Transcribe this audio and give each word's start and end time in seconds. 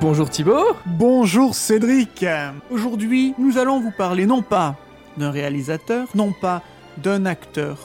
Bonjour 0.00 0.30
Thibaut. 0.30 0.76
Bonjour 0.86 1.54
Cédric. 1.54 2.24
Aujourd'hui, 2.70 3.34
nous 3.36 3.58
allons 3.58 3.80
vous 3.80 3.90
parler 3.90 4.24
non 4.24 4.40
pas 4.40 4.76
d'un 5.18 5.30
réalisateur, 5.30 6.08
non 6.14 6.32
pas 6.32 6.62
d'un 6.96 7.26
acteur, 7.26 7.76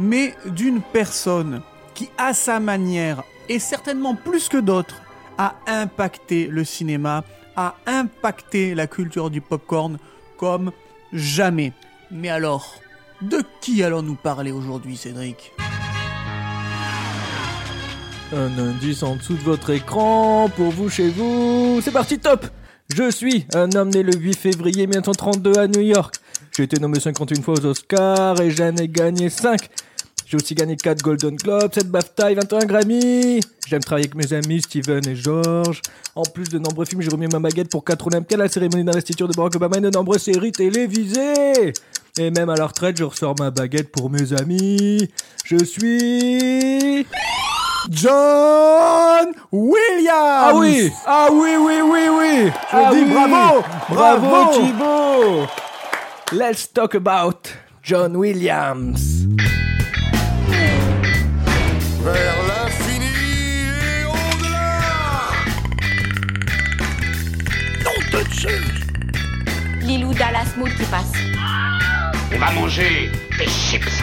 mais 0.00 0.34
d'une 0.46 0.80
personne 0.80 1.60
qui, 1.94 2.08
à 2.16 2.32
sa 2.32 2.58
manière, 2.58 3.22
et 3.50 3.58
certainement 3.58 4.14
plus 4.14 4.48
que 4.48 4.56
d'autres, 4.56 5.02
a 5.36 5.56
impacté 5.66 6.46
le 6.46 6.64
cinéma, 6.64 7.22
a 7.54 7.74
impacté 7.86 8.74
la 8.74 8.86
culture 8.86 9.28
du 9.28 9.42
popcorn 9.42 9.98
comme 10.38 10.72
jamais. 11.12 11.74
Mais 12.10 12.30
alors, 12.30 12.76
de 13.20 13.42
qui 13.60 13.82
allons-nous 13.82 14.14
parler 14.14 14.52
aujourd'hui, 14.52 14.96
Cédric? 14.96 15.52
Un 18.30 18.58
indice 18.58 19.02
en 19.02 19.16
dessous 19.16 19.34
de 19.34 19.42
votre 19.42 19.70
écran 19.70 20.50
pour 20.54 20.70
vous 20.70 20.90
chez 20.90 21.08
vous. 21.08 21.80
C'est 21.82 21.90
parti, 21.90 22.18
top 22.18 22.46
Je 22.94 23.10
suis 23.10 23.46
un 23.54 23.70
homme 23.72 23.88
né 23.88 24.02
le 24.02 24.14
8 24.14 24.36
février 24.36 24.86
1932 24.86 25.58
à 25.58 25.66
New 25.66 25.80
York. 25.80 26.16
J'ai 26.54 26.64
été 26.64 26.78
nommé 26.78 27.00
51 27.00 27.40
fois 27.40 27.54
aux 27.54 27.64
Oscars 27.64 28.38
et 28.42 28.50
j'en 28.50 28.76
ai 28.76 28.86
gagné 28.86 29.30
5. 29.30 29.70
J'ai 30.26 30.36
aussi 30.36 30.54
gagné 30.54 30.76
4 30.76 31.00
Golden 31.00 31.36
Globes, 31.36 31.72
7 31.72 31.88
BAFTA 31.90 32.32
et 32.32 32.34
21 32.34 32.66
Grammy. 32.66 33.40
J'aime 33.66 33.80
travailler 33.80 34.10
avec 34.10 34.14
mes 34.14 34.34
amis 34.34 34.60
Steven 34.60 35.08
et 35.08 35.16
George. 35.16 35.80
En 36.14 36.24
plus 36.24 36.50
de 36.50 36.58
nombreux 36.58 36.84
films, 36.84 37.00
j'ai 37.00 37.08
remis 37.08 37.28
ma 37.28 37.38
baguette 37.38 37.70
pour 37.70 37.82
4 37.82 38.08
Olympiades, 38.08 38.40
la 38.40 38.48
cérémonie 38.48 38.84
d'investiture 38.84 39.26
de 39.26 39.32
Barack 39.32 39.56
Obama 39.56 39.78
et 39.78 39.80
de 39.80 39.88
nombreuses 39.88 40.24
séries 40.24 40.52
télévisées. 40.52 41.72
Et 42.18 42.30
même 42.30 42.50
à 42.50 42.56
la 42.56 42.66
retraite, 42.66 42.98
je 42.98 43.04
ressors 43.04 43.36
ma 43.38 43.50
baguette 43.50 43.90
pour 43.90 44.10
mes 44.10 44.34
amis. 44.34 45.08
Je 45.46 45.64
suis... 45.64 47.06
John 47.90 49.32
Williams 49.52 50.12
Ah 50.12 50.52
oui 50.54 50.92
Ah 51.06 51.28
oui, 51.30 51.50
oui, 51.58 51.80
oui, 51.82 52.00
oui 52.08 52.50
Je 52.70 52.76
ah 52.76 52.90
dis 52.92 53.00
oui. 53.02 53.12
bravo 53.12 53.64
Bravo, 53.88 54.26
Bravo 54.28 54.52
Thibaut 54.52 55.46
Let's 56.32 56.66
talk 56.72 56.94
about 56.94 57.48
John 57.82 58.16
Williams. 58.16 59.26
vers 62.04 62.36
l'infini 62.48 63.06
et 63.80 64.04
au-delà. 64.04 64.80
Lilou 69.80 70.12
Dallas 70.14 70.48
Mood 70.58 70.68
qui 70.76 70.84
passe. 70.84 71.12
On 72.34 72.38
va 72.38 72.50
manger 72.52 73.10
des 73.38 73.46
chips. 73.46 74.02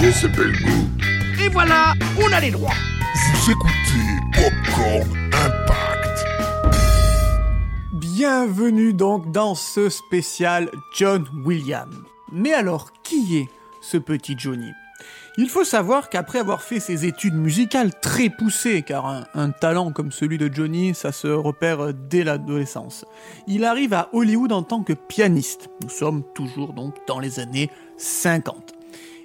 J'ai 0.00 0.10
ce 0.10 0.26
bel 0.26 0.52
goût. 0.62 0.88
Voilà, 1.52 1.92
on 2.18 2.32
a 2.32 2.40
les 2.40 2.50
droits. 2.50 2.74
Vous 3.14 3.50
écoutez 3.50 3.72
Popcorn 4.32 5.30
Impact. 5.34 6.24
Bienvenue 7.92 8.94
donc 8.94 9.30
dans 9.32 9.54
ce 9.54 9.90
spécial 9.90 10.70
John 10.96 11.26
Williams. 11.44 11.94
Mais 12.32 12.54
alors, 12.54 12.90
qui 13.02 13.36
est 13.36 13.48
ce 13.82 13.98
petit 13.98 14.34
Johnny? 14.38 14.70
Il 15.36 15.50
faut 15.50 15.64
savoir 15.64 16.08
qu'après 16.08 16.38
avoir 16.38 16.62
fait 16.62 16.80
ses 16.80 17.04
études 17.04 17.34
musicales 17.34 17.98
très 18.00 18.30
poussées, 18.30 18.80
car 18.80 19.06
un, 19.06 19.26
un 19.34 19.50
talent 19.50 19.92
comme 19.92 20.10
celui 20.10 20.38
de 20.38 20.50
Johnny, 20.50 20.94
ça 20.94 21.12
se 21.12 21.28
repère 21.28 21.92
dès 21.92 22.24
l'adolescence, 22.24 23.04
il 23.46 23.64
arrive 23.64 23.92
à 23.92 24.08
Hollywood 24.14 24.52
en 24.52 24.62
tant 24.62 24.82
que 24.82 24.94
pianiste. 24.94 25.68
Nous 25.82 25.90
sommes 25.90 26.22
toujours 26.34 26.72
donc 26.72 26.96
dans 27.06 27.18
les 27.18 27.40
années 27.40 27.70
50. 27.98 28.72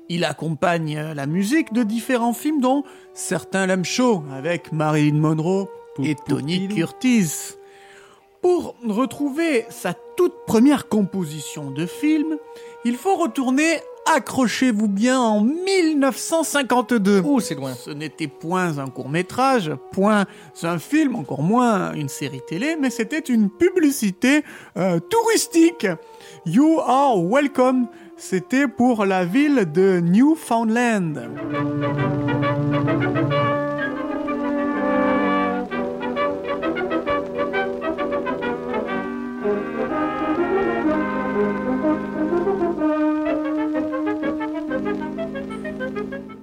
Il 0.09 0.23
accompagne 0.23 0.97
la 1.15 1.25
musique 1.25 1.73
de 1.73 1.83
différents 1.83 2.33
films 2.33 2.61
dont 2.61 2.83
certains 3.13 3.65
l'aiment 3.65 3.83
chaud, 3.83 4.23
avec 4.33 4.71
Marilyn 4.71 5.17
Monroe 5.17 5.67
et 6.01 6.15
Tony 6.15 6.67
Curtis. 6.69 7.55
Pour 8.41 8.75
retrouver 8.87 9.65
sa 9.69 9.93
toute 10.15 10.45
première 10.45 10.87
composition 10.87 11.71
de 11.71 11.85
film, 11.85 12.37
il 12.85 12.95
faut 12.95 13.15
retourner, 13.15 13.81
accrochez-vous 14.05 14.87
bien, 14.87 15.19
en 15.19 15.41
1952. 15.41 17.21
Ouh, 17.21 17.41
c'est 17.41 17.55
loin. 17.55 17.73
Ce 17.73 17.89
n'était 17.89 18.27
point 18.27 18.77
un 18.77 18.87
court 18.87 19.09
métrage, 19.09 19.73
point 19.91 20.25
un 20.63 20.79
film, 20.79 21.15
encore 21.15 21.41
moins 21.41 21.91
une 21.93 22.07
série 22.07 22.41
télé, 22.47 22.77
mais 22.79 22.89
c'était 22.89 23.19
une 23.19 23.49
publicité 23.49 24.43
euh, 24.77 24.99
touristique. 24.99 25.87
You 26.45 26.79
are 26.79 27.21
welcome. 27.21 27.87
C'était 28.17 28.67
pour 28.67 29.05
la 29.05 29.25
ville 29.25 29.71
de 29.71 29.99
Newfoundland. 29.99 31.29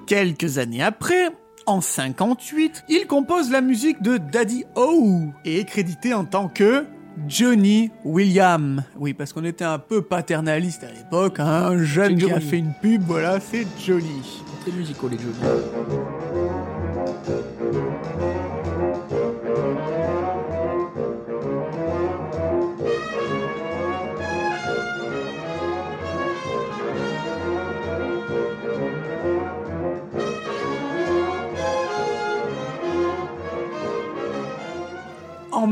Quelques 0.06 0.58
années 0.58 0.82
après, 0.82 1.30
en 1.66 1.80
58, 1.80 2.84
il 2.88 3.06
compose 3.06 3.50
la 3.50 3.60
musique 3.60 4.00
de 4.00 4.18
Daddy 4.18 4.64
O 4.76 5.24
et 5.44 5.58
est 5.60 5.64
crédité 5.64 6.14
en 6.14 6.24
tant 6.24 6.48
que 6.48 6.86
Johnny 7.28 7.90
William. 8.04 8.84
Oui, 8.96 9.14
parce 9.14 9.32
qu'on 9.32 9.44
était 9.44 9.64
un 9.64 9.78
peu 9.78 10.02
paternaliste 10.02 10.84
à 10.84 10.92
l'époque, 10.92 11.40
hein, 11.40 11.46
un 11.46 11.82
jeune 11.82 12.18
C'est 12.18 12.26
qui 12.26 12.32
a 12.32 12.40
fait 12.40 12.58
une 12.58 12.72
pub, 12.80 13.02
voilà, 13.02 13.40
c'est 13.40 13.66
Johnny. 13.84 14.42
Très 14.62 14.72
musicaux 14.72 15.08
les 15.08 15.18
Johnny. 15.18 15.34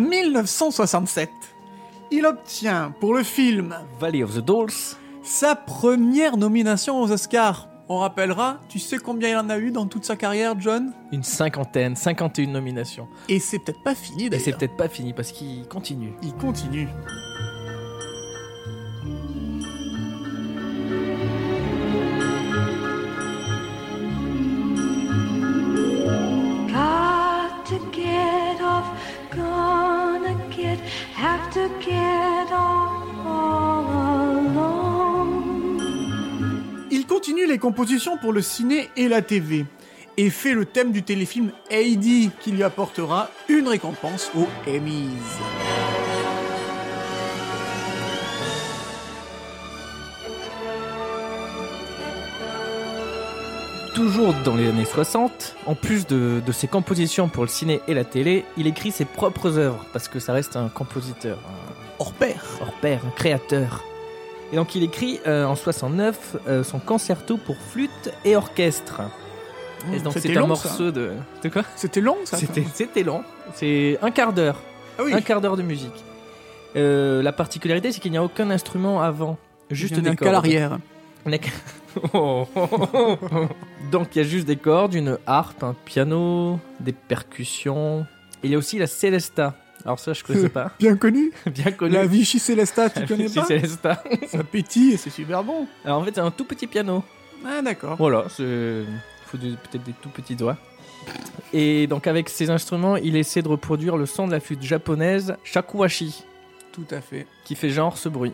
1967, 0.02 1.30
il 2.10 2.26
obtient 2.26 2.92
pour 3.00 3.14
le 3.14 3.22
film 3.22 3.74
Valley 3.98 4.22
of 4.22 4.34
the 4.34 4.40
Dolls. 4.44 4.96
sa 5.22 5.54
première 5.54 6.36
nomination 6.36 7.00
aux 7.00 7.10
Oscars. 7.10 7.68
On 7.88 7.98
rappellera, 7.98 8.60
tu 8.68 8.78
sais 8.78 8.96
combien 8.98 9.28
il 9.30 9.36
en 9.36 9.50
a 9.50 9.58
eu 9.58 9.70
dans 9.70 9.86
toute 9.86 10.04
sa 10.04 10.16
carrière, 10.16 10.54
John? 10.58 10.92
Une 11.12 11.22
cinquantaine, 11.22 11.94
51 11.94 12.46
nominations. 12.50 13.06
Et 13.28 13.38
c'est 13.38 13.58
peut-être 13.58 13.82
pas 13.82 13.94
fini 13.94 14.24
Et 14.24 14.30
d'ailleurs. 14.30 14.44
c'est 14.44 14.56
peut-être 14.56 14.76
pas 14.76 14.88
fini 14.88 15.12
parce 15.12 15.30
qu'il 15.32 15.66
continue. 15.68 16.12
Il 16.22 16.32
continue. 16.34 16.88
Les 37.52 37.58
compositions 37.58 38.16
pour 38.16 38.32
le 38.32 38.40
ciné 38.40 38.88
et 38.96 39.08
la 39.08 39.20
TV 39.20 39.66
et 40.16 40.30
fait 40.30 40.54
le 40.54 40.64
thème 40.64 40.90
du 40.90 41.02
téléfilm 41.02 41.50
Heidi 41.70 42.30
qui 42.40 42.50
lui 42.50 42.62
apportera 42.62 43.28
une 43.50 43.68
récompense 43.68 44.30
aux 44.34 44.48
Emmys. 44.66 45.10
Toujours 53.94 54.32
dans 54.46 54.56
les 54.56 54.68
années 54.70 54.86
60, 54.86 55.56
en 55.66 55.74
plus 55.74 56.06
de, 56.06 56.40
de 56.44 56.52
ses 56.52 56.68
compositions 56.68 57.28
pour 57.28 57.42
le 57.42 57.50
ciné 57.50 57.82
et 57.86 57.92
la 57.92 58.04
télé, 58.04 58.46
il 58.56 58.66
écrit 58.66 58.92
ses 58.92 59.04
propres 59.04 59.58
œuvres 59.58 59.84
parce 59.92 60.08
que 60.08 60.18
ça 60.20 60.32
reste 60.32 60.56
un 60.56 60.70
compositeur, 60.70 61.36
un 61.36 61.72
Hors 61.98 62.14
pair. 62.14 62.42
hors 62.62 62.72
pair, 62.80 63.02
un 63.06 63.10
créateur. 63.10 63.84
Et 64.52 64.56
donc 64.56 64.74
il 64.74 64.82
écrit 64.82 65.18
euh, 65.26 65.44
en 65.44 65.56
69 65.56 66.36
euh, 66.46 66.62
son 66.62 66.78
concerto 66.78 67.38
pour 67.38 67.56
flûte 67.56 68.12
et 68.24 68.36
orchestre. 68.36 69.00
Et 69.92 69.98
donc 69.98 70.12
c'est 70.16 70.36
un 70.36 70.40
long, 70.40 70.48
morceau 70.48 70.86
ça. 70.86 70.90
de. 70.92 71.12
De 71.42 71.48
quoi? 71.48 71.62
C'était 71.74 72.00
long 72.00 72.16
ça 72.24 72.36
C'était 72.74 73.02
long. 73.02 73.24
C'est 73.54 73.98
un 74.02 74.10
quart 74.10 74.32
d'heure. 74.32 74.60
Ah 74.98 75.02
oui. 75.04 75.14
Un 75.14 75.20
quart 75.22 75.40
d'heure 75.40 75.56
de 75.56 75.62
musique. 75.62 76.04
Euh, 76.76 77.22
la 77.22 77.32
particularité, 77.32 77.92
c'est 77.92 78.00
qu'il 78.00 78.12
n'y 78.12 78.18
a 78.18 78.24
aucun 78.24 78.50
instrument 78.50 79.02
avant. 79.02 79.38
Juste 79.70 79.98
des 79.98 80.14
cordes. 80.14 80.32
l'arrière. 80.32 80.78
Oh, 82.14 82.48
oh, 82.54 82.68
oh, 82.72 83.18
oh. 83.32 83.48
Donc 83.90 84.16
il 84.16 84.22
y 84.22 84.24
a 84.24 84.28
juste 84.28 84.46
des 84.46 84.56
cordes, 84.56 84.94
une 84.94 85.18
harpe, 85.26 85.62
un 85.62 85.74
piano, 85.84 86.58
des 86.80 86.92
percussions. 86.92 88.06
Il 88.42 88.50
y 88.50 88.54
a 88.54 88.58
aussi 88.58 88.78
la 88.78 88.86
Celesta. 88.86 89.54
Alors 89.84 89.98
ça, 89.98 90.12
je 90.12 90.22
connaissais 90.22 90.48
pas. 90.48 90.72
Bien 90.78 90.96
connu. 90.96 91.32
Bien 91.46 91.72
connu. 91.72 91.92
La 91.94 92.06
Vichy 92.06 92.38
Célesta, 92.38 92.88
tu 92.90 93.00
La 93.00 93.06
connais 93.06 93.24
Vichy 93.24 93.38
pas 93.40 93.44
Celesta. 93.46 94.02
Ça 94.28 94.44
pétille 94.44 94.92
et 94.92 94.96
c'est 94.96 95.10
super 95.10 95.42
bon. 95.42 95.66
Alors 95.84 96.00
en 96.00 96.04
fait, 96.04 96.12
c'est 96.14 96.20
un 96.20 96.30
tout 96.30 96.44
petit 96.44 96.66
piano. 96.66 97.02
Ah 97.44 97.62
d'accord. 97.62 97.96
Voilà. 97.96 98.24
Il 98.38 98.84
faut 99.26 99.38
peut-être 99.38 99.82
des 99.84 99.94
tout 100.00 100.08
petits 100.10 100.36
doigts. 100.36 100.56
Et 101.52 101.86
donc 101.88 102.06
avec 102.06 102.28
ses 102.28 102.50
instruments, 102.50 102.96
il 102.96 103.16
essaie 103.16 103.42
de 103.42 103.48
reproduire 103.48 103.96
le 103.96 104.06
son 104.06 104.26
de 104.28 104.32
la 104.32 104.38
flûte 104.40 104.62
japonaise 104.62 105.34
shakuhachi, 105.42 106.22
Tout 106.72 106.86
à 106.92 107.00
fait. 107.00 107.26
qui 107.44 107.56
fait 107.56 107.70
genre 107.70 107.98
ce 107.98 108.08
bruit. 108.08 108.32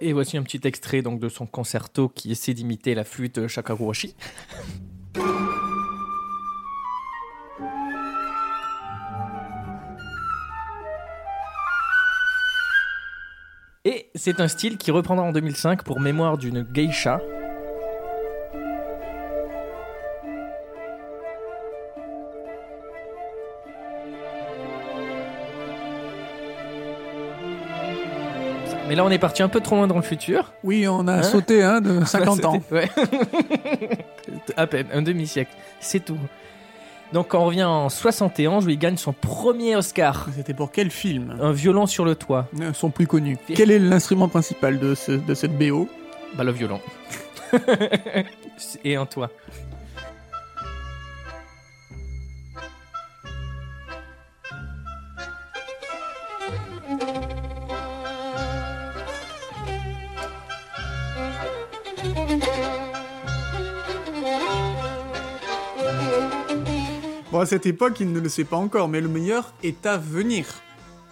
Et 0.00 0.12
voici 0.12 0.36
un 0.36 0.42
petit 0.42 0.60
extrait 0.64 1.02
donc 1.02 1.20
de 1.20 1.28
son 1.28 1.46
concerto 1.46 2.08
qui 2.08 2.32
essaie 2.32 2.52
d'imiter 2.52 2.94
la 2.94 3.04
flûte 3.04 3.46
shakuhachi. 3.46 4.14
Et 13.84 14.10
c'est 14.14 14.40
un 14.40 14.48
style 14.48 14.78
qui 14.78 14.90
reprendra 14.90 15.24
en 15.24 15.32
2005 15.32 15.84
pour 15.84 16.00
mémoire 16.00 16.38
d'une 16.38 16.62
geisha. 16.62 17.20
Mais 28.94 28.98
là, 28.98 29.04
on 29.04 29.10
est 29.10 29.18
parti 29.18 29.42
un 29.42 29.48
peu 29.48 29.58
trop 29.58 29.74
loin 29.74 29.88
dans 29.88 29.96
le 29.96 30.02
futur. 30.02 30.52
Oui, 30.62 30.86
on 30.86 31.08
a 31.08 31.14
Hein 31.14 31.22
sauté 31.24 31.64
hein, 31.64 31.80
de 31.80 32.04
50 32.04 32.44
ans. 32.44 32.62
Ouais. 32.70 32.88
à 34.56 34.68
peine, 34.68 34.86
un 34.94 35.02
demi-siècle. 35.02 35.50
C'est 35.80 35.98
tout. 36.04 36.16
Donc, 37.12 37.26
quand 37.26 37.40
on 37.40 37.46
revient 37.46 37.64
en 37.64 37.88
71, 37.88 38.66
où 38.66 38.68
il 38.70 38.78
gagne 38.78 38.96
son 38.96 39.12
premier 39.12 39.74
Oscar. 39.74 40.28
C'était 40.36 40.54
pour 40.54 40.70
quel 40.70 40.92
film? 40.92 41.36
Un 41.42 41.50
violon 41.50 41.86
sur 41.86 42.04
le 42.04 42.14
toit. 42.14 42.46
Euh, 42.60 42.72
Sont 42.72 42.90
plus 42.90 43.08
connus. 43.08 43.36
Quel 43.52 43.72
est 43.72 43.80
l'instrument 43.80 44.28
principal 44.28 44.78
de, 44.78 44.94
ce- 44.94 45.10
de 45.10 45.34
cette 45.34 45.58
BO 45.58 45.88
Bah, 46.36 46.44
le 46.44 46.52
violon. 46.52 46.80
Et 48.84 48.94
un 48.94 49.06
toit. 49.06 49.30
À 67.44 67.46
cette 67.46 67.66
époque, 67.66 68.00
il 68.00 68.10
ne 68.10 68.20
le 68.20 68.30
sait 68.30 68.44
pas 68.44 68.56
encore, 68.56 68.88
mais 68.88 69.02
le 69.02 69.08
meilleur 69.08 69.52
est 69.62 69.84
à 69.84 69.98
venir. 69.98 70.46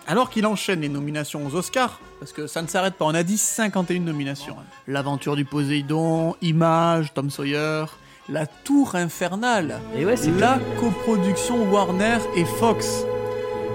Alors 0.06 0.30
qu'il 0.30 0.46
enchaîne 0.46 0.80
les 0.80 0.88
nominations 0.88 1.46
aux 1.46 1.54
Oscars, 1.54 2.00
parce 2.20 2.32
que 2.32 2.46
ça 2.46 2.62
ne 2.62 2.68
s'arrête 2.68 2.94
pas, 2.94 3.04
on 3.04 3.12
a 3.12 3.22
dit 3.22 3.36
51 3.36 4.00
nominations. 4.00 4.56
L'aventure 4.88 5.36
du 5.36 5.44
Poséidon, 5.44 6.34
Image, 6.40 7.12
Tom 7.12 7.28
Sawyer, 7.28 7.84
La 8.30 8.46
Tour 8.46 8.94
Infernale, 8.94 9.78
Et 9.94 10.06
ouais, 10.06 10.14
la 10.38 10.58
coproduction 10.80 11.70
Warner 11.70 12.16
et 12.34 12.46
Fox. 12.46 13.04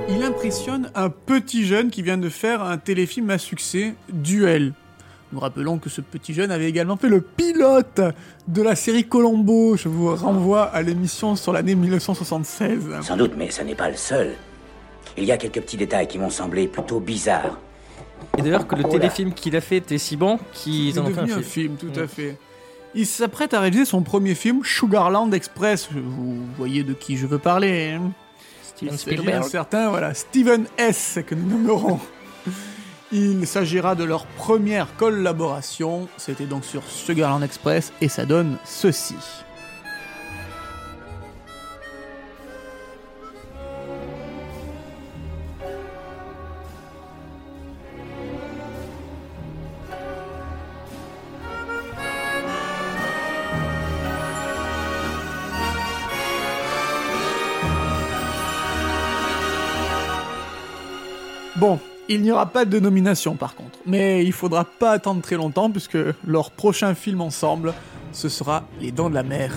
Il 0.09 0.23
impressionne 0.23 0.89
un 0.95 1.11
petit 1.11 1.63
jeune 1.63 1.91
qui 1.91 2.01
vient 2.01 2.17
de 2.17 2.29
faire 2.29 2.63
un 2.63 2.79
téléfilm 2.79 3.29
à 3.29 3.37
succès, 3.37 3.93
Duel. 4.09 4.73
Nous 5.33 5.39
rappelons 5.39 5.77
que 5.77 5.89
ce 5.89 5.99
petit 5.99 6.33
jeune 6.33 6.51
avait 6.51 6.69
également 6.69 6.95
fait 6.95 7.09
le 7.09 7.19
pilote 7.19 7.99
de 8.47 8.61
la 8.61 8.75
série 8.75 9.05
Colombo. 9.07 9.75
Je 9.75 9.89
vous 9.89 10.15
renvoie 10.15 10.63
à 10.63 10.81
l'émission 10.81 11.35
sur 11.35 11.51
l'année 11.51 11.75
1976. 11.75 13.01
Sans 13.01 13.17
doute, 13.17 13.33
mais 13.37 13.51
ça 13.51 13.63
n'est 13.65 13.75
pas 13.75 13.89
le 13.89 13.97
seul. 13.97 14.35
Il 15.17 15.25
y 15.25 15.31
a 15.31 15.37
quelques 15.37 15.61
petits 15.61 15.77
détails 15.77 16.07
qui 16.07 16.17
m'ont 16.17 16.29
semblé 16.29 16.67
plutôt 16.67 16.99
bizarres. 17.01 17.59
Et 18.37 18.41
d'ailleurs, 18.41 18.67
que 18.67 18.75
le 18.75 18.83
Oh 18.85 18.89
téléfilm 18.89 19.33
qu'il 19.33 19.55
a 19.55 19.61
fait 19.61 19.77
était 19.77 19.97
si 19.97 20.15
bon 20.15 20.39
qu'ils 20.53 20.97
en 20.99 21.05
ont 21.05 21.13
fait 21.13 21.19
un 21.21 21.25
devenu 21.25 21.43
film. 21.43 21.75
tout 21.75 21.99
à 21.99 22.07
fait. 22.07 22.37
Il 22.95 23.05
s'apprête 23.05 23.53
à 23.53 23.59
réaliser 23.59 23.85
son 23.85 24.01
premier 24.03 24.33
film, 24.33 24.61
Sugarland 24.63 25.31
Express. 25.33 25.89
Vous 25.91 26.37
voyez 26.57 26.83
de 26.83 26.93
qui 26.93 27.17
je 27.17 27.27
veux 27.27 27.37
parler. 27.39 27.91
hein 27.99 28.11
Steven 28.63 28.97
Spielberg. 28.97 29.43
certain, 29.43 29.89
voilà, 29.89 30.13
Steven 30.13 30.65
S. 30.77 31.19
que 31.25 31.35
nous 31.35 31.47
nommerons. 31.49 31.99
Il 33.11 33.47
s'agira 33.47 33.95
de 33.95 34.03
leur 34.03 34.25
première 34.25 34.93
collaboration. 34.97 36.09
C'était 36.17 36.45
donc 36.45 36.65
sur 36.65 36.83
Sugarland 36.83 37.41
Express 37.41 37.93
et 38.01 38.09
ça 38.09 38.25
donne 38.25 38.57
ceci. 38.65 39.15
Bon, 61.55 61.79
il 62.09 62.21
n'y 62.21 62.31
aura 62.31 62.47
pas 62.47 62.65
de 62.65 62.79
nomination 62.79 63.35
par 63.35 63.55
contre, 63.55 63.79
mais 63.85 64.23
il 64.23 64.31
faudra 64.31 64.65
pas 64.65 64.91
attendre 64.91 65.21
très 65.21 65.35
longtemps 65.35 65.69
puisque 65.69 65.97
leur 66.25 66.51
prochain 66.51 66.95
film 66.95 67.21
ensemble, 67.21 67.73
ce 68.11 68.29
sera 68.29 68.63
Les 68.79 68.91
Dents 68.91 69.09
de 69.09 69.15
la 69.15 69.23
Mer. 69.23 69.51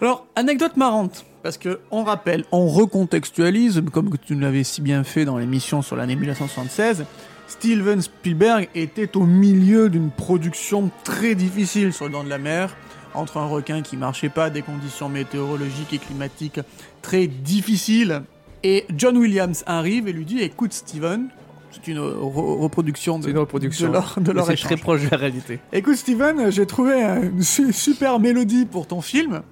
Alors, 0.00 0.26
anecdote 0.36 0.76
marrante, 0.76 1.24
parce 1.42 1.58
que 1.58 1.80
on 1.90 2.04
rappelle, 2.04 2.44
on 2.52 2.68
recontextualise, 2.68 3.82
comme 3.92 4.16
tu 4.24 4.36
l'avais 4.36 4.62
si 4.62 4.80
bien 4.80 5.02
fait 5.02 5.24
dans 5.24 5.38
l'émission 5.38 5.82
sur 5.82 5.96
l'année 5.96 6.14
1976, 6.14 7.04
Steven 7.48 8.00
Spielberg 8.02 8.68
était 8.74 9.16
au 9.16 9.24
milieu 9.24 9.88
d'une 9.88 10.10
production 10.10 10.90
très 11.04 11.34
difficile 11.34 11.92
sur 11.92 12.06
le 12.06 12.12
Dents 12.12 12.24
de 12.24 12.28
la 12.28 12.38
Mer, 12.38 12.76
entre 13.14 13.38
un 13.38 13.46
requin 13.46 13.82
qui 13.82 13.96
marchait 13.96 14.28
pas, 14.28 14.50
des 14.50 14.62
conditions 14.62 15.08
météorologiques 15.08 15.92
et 15.92 15.98
climatiques 15.98 16.60
très 17.02 17.26
difficiles, 17.26 18.22
et 18.62 18.84
John 18.96 19.16
Williams 19.16 19.64
arrive 19.66 20.08
et 20.08 20.12
lui 20.12 20.24
dit 20.24 20.40
"Écoute 20.40 20.72
Steven, 20.72 21.28
c'est 21.70 21.88
une 21.90 21.98
re- 21.98 22.58
reproduction 22.60 23.18
de, 23.18 23.30
une 23.30 23.38
reproduction. 23.38 23.88
de 23.88 23.92
leur, 23.92 24.14
de 24.20 24.32
leur 24.32 24.46
C'est 24.46 24.56
très 24.56 24.76
proche 24.76 25.02
de 25.04 25.08
la 25.10 25.16
réalité. 25.16 25.58
Écoute 25.72 25.96
Steven, 25.96 26.50
j'ai 26.50 26.66
trouvé 26.66 27.00
une 27.02 27.42
su- 27.42 27.72
super 27.72 28.18
mélodie 28.20 28.66
pour 28.66 28.86
ton 28.86 29.00
film. 29.00 29.42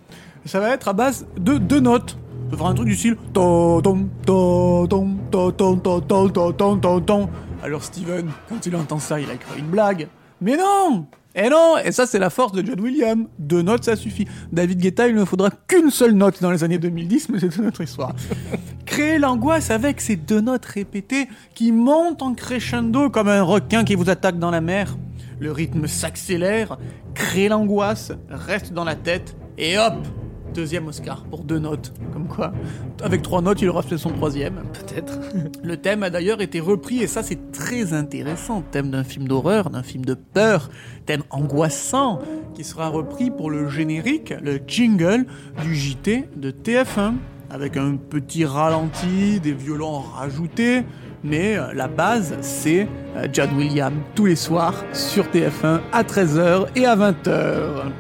Ça 0.45 0.61
va 0.61 0.71
être 0.71 0.89
à 0.89 0.93
base 0.93 1.27
de 1.39 1.57
deux 1.59 1.81
notes. 1.81 2.17
Je 2.47 2.51
peux 2.53 2.57
faire 2.59 2.67
un 2.67 2.75
truc 2.75 2.87
du 2.87 2.95
style. 2.95 3.17
Alors 7.65 7.83
Steven, 7.83 8.31
quand 8.49 8.67
il 8.67 8.77
entend 8.77 9.01
ça, 9.01 9.19
il 9.19 9.29
a 9.29 9.35
créé 9.35 9.59
une 9.59 9.67
blague. 9.67 10.07
Mais 10.41 10.57
non 10.57 11.07
Eh 11.35 11.49
non 11.49 11.75
Et 11.85 11.91
ça, 11.91 12.07
c'est 12.07 12.21
la 12.21 12.31
force 12.31 12.53
de 12.53 12.65
John 12.65 12.79
Williams. 12.79 13.27
Deux 13.41 13.63
notes, 13.63 13.83
ça 13.83 13.97
suffit. 13.97 14.29
David 14.53 14.79
Guetta, 14.79 15.09
il 15.09 15.17
ne 15.17 15.25
faudra 15.25 15.51
qu'une 15.67 15.91
seule 15.91 16.13
note 16.13 16.41
dans 16.41 16.53
les 16.53 16.63
années 16.63 16.79
2010, 16.79 17.31
mais 17.31 17.41
c'est 17.41 17.57
une 17.57 17.67
autre 17.67 17.81
histoire. 17.81 18.15
Créer 18.87 19.19
l'angoisse 19.19 19.73
avec 19.73 20.01
ces 20.01 20.15
deux 20.15 20.41
notes 20.41 20.67
répétées 20.67 21.29
qui 21.53 21.73
montent 21.73 22.23
en 22.23 22.33
crescendo 22.33 23.11
comme 23.11 23.27
un 23.27 23.43
requin 23.43 23.83
qui 23.83 23.97
vous 23.97 24.09
attaque 24.09 24.39
dans 24.39 24.53
la 24.53 24.61
mer. 24.61 24.97
Le 25.41 25.51
rythme 25.51 25.89
s'accélère, 25.89 26.79
crée 27.13 27.49
l'angoisse, 27.49 28.13
reste 28.31 28.73
dans 28.73 28.85
la 28.85 28.95
tête, 28.95 29.37
et 29.59 29.77
hop 29.79 29.95
Deuxième 30.55 30.87
Oscar 30.87 31.25
pour 31.25 31.45
deux 31.45 31.59
notes. 31.59 31.93
Comme 32.13 32.29
quoi, 32.29 32.53
avec 33.03 33.23
trois 33.23 33.43
notes, 33.43 33.61
il 33.61 33.69
aura 33.69 33.83
fait 33.83 33.99
son 33.99 34.11
troisième. 34.11 34.63
Peut-être. 34.73 35.19
Le 35.63 35.77
thème 35.77 36.03
a 36.03 36.11
d'ailleurs 36.11 36.41
été 36.41 36.61
repris, 36.61 37.03
et 37.03 37.07
ça 37.07 37.23
c'est 37.23 37.53
très 37.53 37.93
intéressant, 37.93 38.63
thème 38.71 38.91
d'un 38.91 39.05
film 39.05 39.29
d'horreur, 39.29 39.71
d'un 39.71 39.83
film 39.83 40.05
de 40.05 40.15
peur, 40.15 40.71
thème 41.05 41.23
angoissant, 41.31 42.21
qui 42.55 42.65
sera 42.65 42.89
repris 42.89 43.31
pour 43.31 43.51
le 43.51 43.69
générique, 43.69 44.35
le 44.43 44.61
jingle 44.67 45.27
du 45.63 45.75
JT 45.75 46.29
de 46.37 46.51
TF1, 46.51 47.15
avec 47.51 47.77
un 47.77 47.97
petit 47.97 48.45
ralenti, 48.45 49.41
des 49.41 49.53
violons 49.53 50.01
rajoutés, 50.01 50.85
mais 51.23 51.57
euh, 51.57 51.73
la 51.75 51.89
base 51.89 52.37
c'est 52.41 52.89
euh, 53.17 53.27
John 53.33 53.51
Williams 53.57 53.97
tous 54.15 54.27
les 54.27 54.37
soirs 54.37 54.85
sur 54.93 55.25
TF1 55.27 55.81
à 55.93 56.03
13h 56.03 56.67
et 56.77 56.87
à 56.87 56.97
20h. 56.97 57.91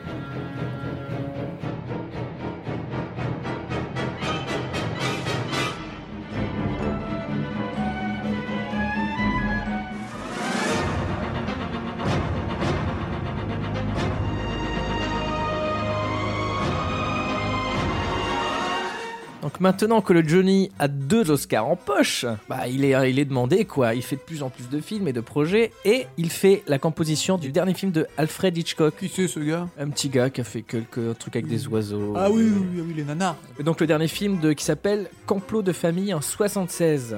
Donc 19.56 19.62
maintenant 19.62 20.02
que 20.02 20.12
le 20.12 20.22
Johnny 20.22 20.70
a 20.78 20.86
deux 20.86 21.30
Oscars 21.30 21.66
en 21.66 21.76
poche, 21.76 22.26
bah 22.46 22.68
il 22.68 22.84
est, 22.84 23.10
il 23.10 23.18
est 23.18 23.24
demandé 23.24 23.64
quoi. 23.64 23.94
Il 23.94 24.02
fait 24.02 24.16
de 24.16 24.20
plus 24.20 24.42
en 24.42 24.50
plus 24.50 24.68
de 24.68 24.82
films 24.82 25.08
et 25.08 25.14
de 25.14 25.22
projets 25.22 25.72
et 25.86 26.06
il 26.18 26.28
fait 26.30 26.62
la 26.66 26.78
composition 26.78 27.38
du 27.38 27.52
dernier 27.52 27.72
film 27.72 27.90
de 27.90 28.06
Alfred 28.18 28.54
Hitchcock. 28.54 28.96
Qui 28.98 29.08
c'est 29.08 29.28
ce 29.28 29.40
gars? 29.40 29.66
Un 29.78 29.88
petit 29.88 30.10
gars 30.10 30.28
qui 30.28 30.42
a 30.42 30.44
fait 30.44 30.60
quelques 30.60 31.16
trucs 31.16 31.36
avec 31.36 31.48
des 31.48 31.68
oiseaux. 31.68 32.12
Ah 32.16 32.30
oui, 32.30 32.52
oui, 32.54 32.66
oui, 32.74 32.82
oui, 32.86 32.94
les 32.98 33.04
nanas. 33.04 33.34
Et 33.58 33.62
donc 33.62 33.80
le 33.80 33.86
dernier 33.86 34.08
film 34.08 34.40
de, 34.40 34.52
qui 34.52 34.62
s'appelle 34.62 35.08
Complot 35.24 35.62
de 35.62 35.72
famille 35.72 36.12
en 36.12 36.20
76. 36.20 37.16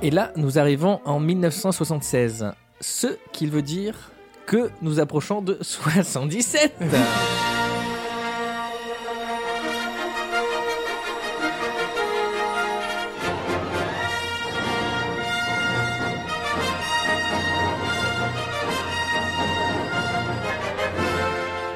Et 0.00 0.10
là, 0.10 0.32
nous 0.36 0.58
arrivons 0.58 1.00
en 1.04 1.20
1976. 1.20 2.54
Ce 2.80 3.06
qui 3.32 3.46
veut 3.46 3.62
dire 3.62 3.94
que 4.46 4.70
nous 4.82 5.00
approchons 5.00 5.40
de 5.42 5.58
77. 5.60 6.74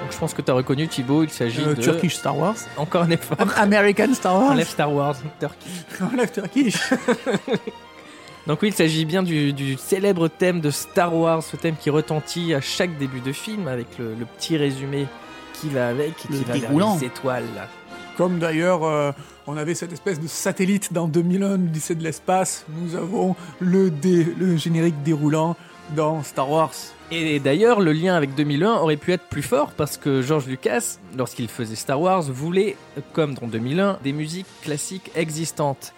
Donc, 0.00 0.12
je 0.12 0.18
pense 0.18 0.34
que 0.34 0.42
tu 0.42 0.50
as 0.50 0.54
reconnu 0.54 0.88
Thibaut, 0.88 1.22
il 1.24 1.30
s'agit 1.30 1.60
Euh, 1.62 1.74
de... 1.74 1.82
Turkish 1.82 2.14
Star 2.16 2.36
Wars. 2.36 2.56
Encore 2.76 3.02
un 3.02 3.10
effort. 3.10 3.36
American 3.56 4.14
Star 4.14 4.34
Wars. 4.34 4.52
Enlève 4.52 4.68
Star 4.68 4.92
Wars, 4.92 5.16
Turkey. 5.38 5.66
Enlève 6.12 6.30
Turkish. 6.32 6.76
Donc 8.46 8.62
oui, 8.62 8.68
il 8.68 8.74
s'agit 8.74 9.04
bien 9.04 9.22
du, 9.22 9.52
du 9.52 9.76
célèbre 9.76 10.28
thème 10.28 10.60
de 10.60 10.70
Star 10.70 11.14
Wars, 11.14 11.42
ce 11.42 11.56
thème 11.56 11.76
qui 11.78 11.90
retentit 11.90 12.54
à 12.54 12.60
chaque 12.60 12.96
début 12.98 13.20
de 13.20 13.32
film 13.32 13.68
avec 13.68 13.86
le, 13.98 14.14
le 14.14 14.24
petit 14.24 14.56
résumé 14.56 15.06
qui 15.54 15.68
va 15.68 15.88
avec 15.88 16.10
et 16.10 16.12
qui 16.14 16.28
Le 16.32 16.38
va 16.38 16.52
vers 16.60 16.70
les 16.98 17.04
étoiles. 17.06 17.44
Comme 18.16 18.38
d'ailleurs, 18.38 18.84
euh, 18.84 19.12
on 19.46 19.56
avait 19.56 19.74
cette 19.74 19.92
espèce 19.92 20.18
de 20.20 20.26
satellite 20.26 20.92
dans 20.92 21.06
2001, 21.06 21.50
l'Odyssée 21.58 21.94
de 21.94 22.02
l'espace. 22.02 22.64
Nous 22.80 22.96
avons 22.96 23.36
le, 23.60 23.90
dé- 23.90 24.26
le 24.38 24.56
générique 24.56 25.02
déroulant 25.02 25.54
dans 25.94 26.22
Star 26.22 26.50
Wars. 26.50 26.72
Et 27.10 27.40
d'ailleurs, 27.40 27.80
le 27.80 27.92
lien 27.92 28.14
avec 28.14 28.34
2001 28.34 28.74
aurait 28.76 28.96
pu 28.96 29.12
être 29.12 29.24
plus 29.24 29.42
fort 29.42 29.70
parce 29.76 29.96
que 29.96 30.22
George 30.22 30.46
Lucas, 30.46 30.98
lorsqu'il 31.16 31.48
faisait 31.48 31.74
Star 31.76 32.00
Wars, 32.00 32.22
voulait, 32.22 32.76
comme 33.12 33.34
dans 33.34 33.48
2001, 33.48 33.98
des 34.02 34.12
musiques 34.12 34.46
classiques 34.62 35.10
existantes. 35.16 35.92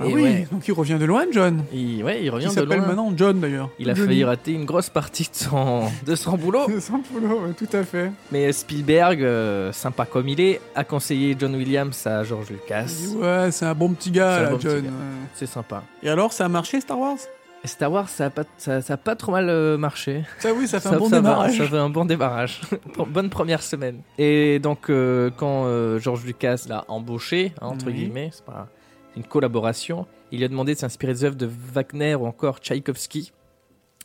Ah 0.00 0.06
Et 0.06 0.12
oui, 0.12 0.22
ouais, 0.22 0.48
donc 0.50 0.66
il 0.66 0.72
revient 0.72 0.96
de 0.98 1.04
loin, 1.04 1.24
John. 1.30 1.62
il, 1.72 2.02
ouais, 2.02 2.18
il 2.20 2.24
Il 2.24 2.30
revient 2.30 2.46
de 2.46 2.50
s'appelle 2.50 2.78
loin. 2.78 2.86
maintenant 2.88 3.12
John 3.16 3.38
d'ailleurs. 3.40 3.70
Il 3.78 3.88
a 3.90 3.94
Johnny. 3.94 4.08
failli 4.08 4.24
rater 4.24 4.52
une 4.52 4.64
grosse 4.64 4.90
partie 4.90 5.22
de 5.30 5.36
son, 5.36 5.84
de 6.04 6.14
son 6.16 6.36
boulot. 6.36 6.66
Sans 6.80 7.00
boulot, 7.12 7.40
ouais, 7.42 7.52
tout 7.52 7.68
à 7.76 7.84
fait. 7.84 8.10
Mais 8.32 8.50
Spielberg, 8.52 9.22
euh, 9.22 9.70
sympa 9.72 10.04
comme 10.04 10.28
il 10.28 10.40
est, 10.40 10.60
a 10.74 10.82
conseillé 10.84 11.36
John 11.38 11.54
Williams 11.54 12.06
à 12.06 12.24
George 12.24 12.50
Lucas. 12.50 12.86
Il 13.12 13.16
ouais, 13.18 13.50
c'est 13.52 13.66
un 13.66 13.74
bon 13.74 13.90
petit 13.90 14.10
gars, 14.10 14.42
là, 14.42 14.50
bon 14.50 14.58
John. 14.60 14.84
ouais. 14.84 14.90
C'est 15.34 15.46
sympa. 15.46 15.82
Et 16.02 16.08
alors, 16.08 16.32
ça 16.32 16.44
a 16.46 16.48
marché 16.48 16.80
Star 16.80 16.98
Wars? 16.98 17.18
Star 17.66 17.90
Wars, 17.90 18.08
ça 18.10 18.26
a 18.26 18.30
pas, 18.30 18.42
ça, 18.58 18.82
ça 18.82 18.92
a 18.94 18.96
pas 18.98 19.16
trop 19.16 19.32
mal 19.32 19.48
euh, 19.48 19.78
marché. 19.78 20.22
Ça 20.38 20.52
oui, 20.52 20.66
ça 20.68 20.80
fait 20.80 20.88
ça, 20.90 20.96
un 20.96 20.98
bon 20.98 21.08
ça 21.08 21.20
va, 21.20 21.22
démarrage. 21.30 21.56
ça 21.56 21.64
fait 21.66 21.78
un 21.78 21.88
bon 21.88 22.04
démarrage. 22.04 22.60
Bonne 23.08 23.30
première 23.30 23.62
semaine. 23.62 24.00
Et 24.18 24.58
donc, 24.58 24.90
euh, 24.90 25.30
quand 25.34 25.64
euh, 25.66 25.98
George 25.98 26.24
Lucas 26.26 26.64
l'a 26.68 26.84
embauché, 26.88 27.52
hein, 27.62 27.68
entre 27.68 27.86
Oui. 27.86 27.94
guillemets, 27.94 28.28
c'est 28.32 28.44
pas 28.44 28.68
une 29.16 29.24
collaboration, 29.24 30.06
il 30.32 30.38
lui 30.38 30.44
a 30.44 30.48
demandé 30.48 30.74
de 30.74 30.78
s'inspirer 30.78 31.12
des 31.12 31.24
œuvres 31.24 31.36
de 31.36 31.46
Wagner 31.46 32.14
ou 32.14 32.26
encore 32.26 32.58
Tchaïkovski. 32.58 33.32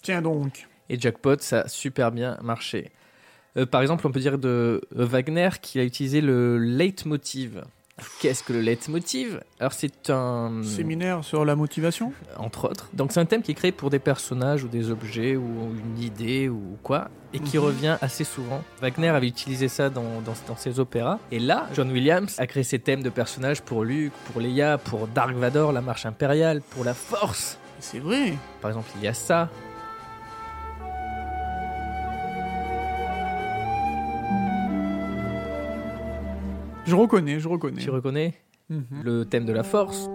Tiens 0.02 0.22
donc. 0.22 0.68
Et 0.90 1.00
Jackpot, 1.00 1.38
ça 1.40 1.62
a 1.62 1.68
super 1.68 2.12
bien 2.12 2.38
marché. 2.42 2.92
Euh, 3.58 3.66
par 3.66 3.82
exemple, 3.82 4.06
on 4.08 4.12
peut 4.12 4.20
dire 4.20 4.38
de 4.38 4.82
euh, 4.96 5.06
Wagner 5.06 5.50
qu'il 5.62 5.82
a 5.82 5.84
utilisé 5.84 6.22
le 6.22 6.58
leitmotiv. 6.58 7.64
Qu'est-ce 8.20 8.44
que 8.44 8.54
le 8.54 8.62
leitmotiv? 8.62 9.42
Alors, 9.60 9.74
c'est 9.74 10.10
un. 10.10 10.62
Séminaire 10.64 11.24
sur 11.24 11.46
la 11.46 11.56
motivation? 11.56 12.14
Entre 12.38 12.70
autres. 12.70 12.90
Donc 12.94 13.12
c'est 13.12 13.20
un 13.20 13.26
thème 13.26 13.42
qui 13.42 13.52
est 13.52 13.56
créé 13.56 13.72
pour 13.72 13.90
des 13.90 14.00
personnages 14.00 14.64
ou 14.64 14.68
des 14.68 14.90
objets 14.92 15.36
ou 15.36 15.74
une 15.78 16.02
idée 16.02 16.50
ou 16.50 16.78
quoi, 16.84 17.10
et 17.34 17.40
qui 17.40 17.58
Mhm. 17.58 17.64
revient 17.64 17.98
assez 18.02 18.24
souvent. 18.24 18.62
Wagner 18.82 19.10
avait 19.10 19.28
utilisé 19.28 19.68
ça 19.68 19.90
dans, 19.90 20.22
dans, 20.26 20.34
dans 20.48 20.56
ses 20.58 20.80
opéras, 20.80 21.20
et 21.32 21.40
là, 21.40 21.68
John 21.74 21.92
Williams 21.92 22.36
a 22.40 22.48
créé 22.48 22.64
ces 22.64 22.80
thèmes 22.80 23.04
de 23.04 23.10
personnages 23.10 23.62
pour 23.62 23.84
Luke, 23.84 24.14
pour 24.32 24.42
Leia, 24.42 24.78
pour 24.78 25.08
Dark 25.08 25.36
Vador, 25.36 25.72
la 25.72 25.82
marche 25.82 26.06
impériale, 26.06 26.62
pour 26.62 26.84
la 26.84 26.94
Force. 26.94 27.58
C'est 27.80 28.00
vrai. 28.00 28.34
Par 28.62 28.72
exemple, 28.72 28.90
il 28.98 29.04
y 29.04 29.08
a 29.08 29.14
ça. 29.14 29.50
Je 36.90 36.96
reconnais, 36.96 37.40
je 37.40 37.48
reconnais. 37.48 37.80
Tu 37.82 37.90
reconnais 37.92 38.34
Mhm. 38.70 38.84
le 39.04 39.26
thème 39.26 39.46
de 39.46 39.54
la 39.54 39.64
Force 39.64 40.10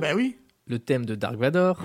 Bah 0.00 0.08
oui. 0.14 0.36
le 0.66 0.78
thème 0.78 1.04
de 1.06 1.14
Dark 1.14 1.36
Vador, 1.36 1.78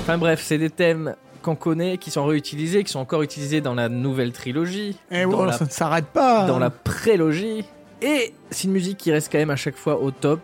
Enfin 0.00 0.18
bref, 0.18 0.42
c'est 0.44 0.58
des 0.58 0.70
thèmes 0.70 1.14
qu'on 1.42 1.56
connaît, 1.56 1.98
qui 1.98 2.10
sont 2.10 2.24
réutilisés, 2.26 2.84
qui 2.84 2.92
sont 2.92 2.98
encore 3.00 3.22
utilisés 3.22 3.60
dans 3.60 3.74
la 3.74 3.88
nouvelle 3.88 4.32
trilogie, 4.32 4.96
Et 5.10 5.22
dans, 5.22 5.30
bon, 5.30 5.44
la, 5.44 5.52
ça 5.52 5.64
ne 5.64 5.70
s'arrête 5.70 6.06
pas. 6.06 6.46
dans 6.46 6.58
la 6.58 6.70
prélogie. 6.70 7.64
Et 8.02 8.34
c'est 8.50 8.64
une 8.64 8.72
musique 8.72 8.98
qui 8.98 9.12
reste 9.12 9.30
quand 9.32 9.38
même 9.38 9.50
à 9.50 9.56
chaque 9.56 9.76
fois 9.76 10.00
au 10.00 10.10
top, 10.10 10.40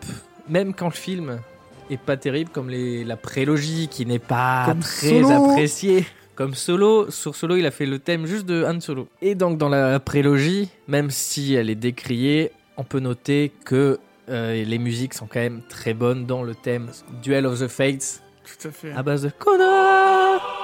même 0.50 0.74
quand 0.74 0.86
le 0.86 0.92
film 0.92 1.40
est 1.88 1.96
pas 2.00 2.16
terrible, 2.16 2.50
comme 2.50 2.68
les, 2.70 3.04
la 3.04 3.16
prélogie 3.16 3.88
qui 3.88 4.04
n'est 4.06 4.18
pas 4.18 4.64
Comme 4.66 4.80
très 4.80 5.22
Solo. 5.22 5.30
appréciée. 5.50 6.04
Comme 6.34 6.54
Solo, 6.54 7.10
sur 7.10 7.34
Solo, 7.36 7.56
il 7.56 7.66
a 7.66 7.70
fait 7.70 7.86
le 7.86 7.98
thème 7.98 8.26
juste 8.26 8.46
de 8.46 8.64
Han 8.64 8.80
Solo. 8.80 9.08
Et 9.22 9.34
donc 9.34 9.58
dans 9.58 9.68
la 9.68 9.98
prélogie, 10.00 10.68
même 10.88 11.10
si 11.10 11.54
elle 11.54 11.68
est 11.70 11.74
décriée, 11.74 12.50
on 12.76 12.84
peut 12.84 13.00
noter 13.00 13.52
que 13.64 13.98
euh, 14.28 14.64
les 14.64 14.78
musiques 14.78 15.14
sont 15.14 15.26
quand 15.26 15.40
même 15.40 15.62
très 15.68 15.92
bonnes 15.94 16.24
dans 16.26 16.42
le 16.42 16.54
thème 16.54 16.90
Duel 17.22 17.46
of 17.46 17.58
the 17.60 17.68
Fates 17.68 18.22
Tout 18.44 18.68
à 18.68 18.70
fait. 18.70 18.92
à 18.92 19.02
base 19.02 19.22
de 19.22 19.30
Connard 19.38 20.59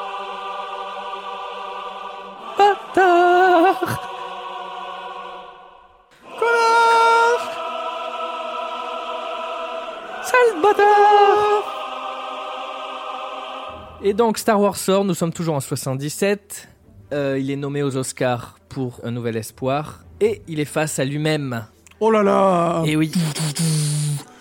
Et 14.08 14.14
donc 14.14 14.38
Star 14.38 14.60
Wars 14.60 14.76
sort, 14.76 15.04
nous 15.04 15.14
sommes 15.14 15.32
toujours 15.32 15.56
en 15.56 15.60
77. 15.60 16.68
Euh, 17.12 17.38
il 17.40 17.50
est 17.50 17.56
nommé 17.56 17.82
aux 17.82 17.96
Oscars 17.96 18.56
pour 18.68 19.00
Un 19.02 19.10
Nouvel 19.10 19.36
Espoir. 19.36 20.04
Et 20.20 20.42
il 20.46 20.60
est 20.60 20.64
face 20.64 21.00
à 21.00 21.04
lui-même. 21.04 21.66
Oh 21.98 22.12
là 22.12 22.22
là. 22.22 22.84
Et 22.86 22.94
oui. 22.94 23.10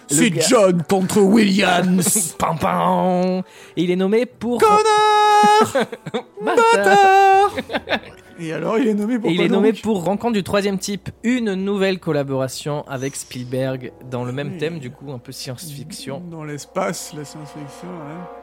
C'est 0.07 0.29
gars- 0.29 0.43
John 0.48 0.84
contre 0.88 1.19
Williams. 1.22 2.36
Pam, 2.38 2.60
pam. 2.60 3.41
Et 3.75 3.81
il 3.84 3.89
est 3.89 3.95
nommé 3.95 4.27
pour... 4.27 4.62
Connard 4.62 5.88
Bâtard 6.45 7.55
Et 8.39 8.51
alors, 8.51 8.77
il 8.77 8.88
est 8.88 8.94
nommé 8.94 9.18
pour 9.18 9.30
Et 9.30 9.34
il 9.34 9.38
quoi 9.38 9.46
est 9.46 9.50
nommé 9.50 9.72
donc 9.72 9.82
pour 9.82 10.04
Rencontre 10.04 10.34
du 10.34 10.44
troisième 10.44 10.77
type, 10.77 11.10
une 11.24 11.54
nouvelle 11.54 12.00
collaboration 12.00 12.84
avec 12.88 13.15
Spielberg 13.15 13.92
dans 14.10 14.24
le 14.25 14.32
même 14.32 14.58
thème, 14.58 14.80
du 14.80 14.92
coup, 14.92 15.12
un 15.12 15.20
peu 15.20 15.32
science-fiction. 15.32 16.22
Dans 16.30 16.44
l'espace, 16.44 17.13
la 17.18 17.24
science-fiction. 17.24 17.88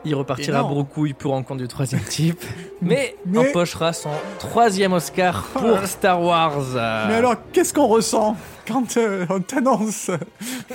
Il 0.04 0.14
repartira. 0.14 0.62
Brocouille 0.62 1.12
pour 1.12 1.32
Rencontre 1.32 1.60
du 1.60 1.68
troisième 1.68 2.02
type, 2.02 2.42
mais, 2.82 3.16
Mais- 3.26 3.50
empochera 3.50 3.92
son 3.92 4.10
troisième 4.38 4.92
Oscar 4.92 5.42
pour 5.52 5.78
Star 5.86 6.22
Wars. 6.22 6.64
Mais 7.08 7.14
alors, 7.14 7.36
qu'est-ce 7.52 7.74
qu'on 7.74 7.86
ressent? 7.86 8.36
Quand 8.66 8.96
euh, 8.96 9.26
on 9.30 9.40
t'annonce 9.40 10.10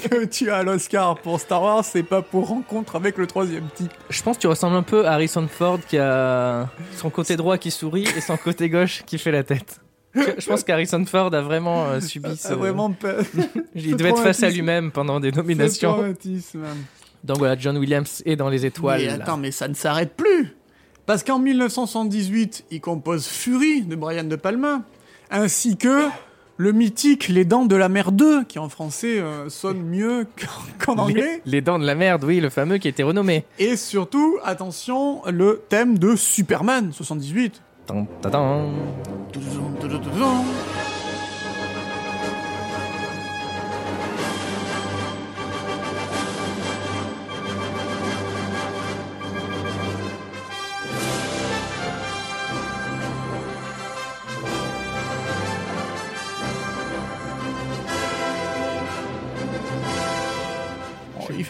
que 0.10 0.26
tu 0.26 0.50
as 0.52 0.64
l'Oscar 0.64 1.18
pour 1.18 1.40
Star 1.40 1.62
Wars 1.62 1.86
C'est 1.86 2.04
pas 2.04 2.22
pour 2.22 2.48
rencontre 2.48 2.96
avec 2.96 3.18
le 3.18 3.28
troisième 3.28 3.68
type. 3.76 3.92
Je 4.10 4.22
pense 4.24 4.38
que 4.38 4.42
tu 4.42 4.48
ressembles 4.48 4.76
un 4.76 4.84
peu 4.84 5.06
à 5.06 5.14
Harrison 5.14 5.48
Ford 5.48 5.80
qui 5.88 5.98
a 5.98 6.70
son 6.96 7.10
côté 7.10 7.36
droit 7.36 7.58
qui 7.58 7.72
sourit 7.72 8.08
et 8.16 8.22
son 8.22 8.38
côté 8.38 8.70
gauche 8.70 9.04
qui 9.06 9.18
fait 9.18 9.32
la 9.32 9.44
tête. 9.44 9.82
Je 10.16 10.46
pense 10.48 10.64
qu'Harrison 10.64 11.06
Ford 11.06 11.34
a 11.34 11.42
vraiment 11.42 11.86
euh, 11.86 12.00
subi 12.00 12.36
ce... 12.36 12.54
Vraiment 12.54 12.92
pas. 12.92 13.16
Il 13.76 13.96
devait 13.96 14.10
être 14.10 14.24
face 14.24 14.42
à 14.44 14.50
lui-même 14.50 14.92
pendant 14.92 15.20
des 15.20 15.32
nominations. 15.32 15.94
traumatisme. 15.94 16.64
Donc 17.24 17.38
voilà, 17.38 17.58
John 17.58 17.78
Williams 17.78 18.24
est 18.26 18.36
dans 18.36 18.50
les 18.50 18.66
étoiles. 18.66 19.02
Mais 19.02 19.10
attends, 19.10 19.38
mais 19.38 19.52
ça 19.52 19.68
ne 19.68 19.74
s'arrête 19.74 20.16
plus 20.16 20.56
Parce 21.06 21.24
qu'en 21.24 21.40
1978, 21.40 22.66
il 22.72 22.82
compose 22.82 23.28
Fury 23.28 23.84
de 23.84 23.96
Brian 23.96 24.24
De 24.24 24.36
Palma, 24.36 24.82
ainsi 25.30 25.78
que 25.78 26.08
le 26.58 26.72
mythique 26.72 27.28
Les 27.28 27.46
Dents 27.46 27.66
de 27.66 27.76
la 27.76 27.88
Mer 27.90 28.12
2, 28.12 28.44
qui 28.44 28.58
en 28.60 28.68
français 28.70 29.20
euh, 29.20 29.48
sonne 29.50 29.82
mieux 29.84 30.26
qu'en- 30.84 30.98
anglais. 30.98 31.42
Les, 31.46 31.52
les 31.52 31.62
dents 31.62 31.80
de 31.80 31.86
la 31.86 31.96
merde, 31.96 32.24
oui, 32.24 32.40
le 32.40 32.50
fameux 32.50 32.78
qui 32.80 32.88
a 32.88 32.90
été 32.90 33.04
renommé. 33.04 33.46
Et 33.60 33.76
surtout, 33.78 34.38
attention, 34.44 35.22
le 35.32 35.62
thème 35.70 35.98
de 36.00 36.16
Superman 36.16 36.92
78. 36.92 37.62
Tan, 37.86 38.06
tan, 38.22 38.30
tan. 38.32 38.66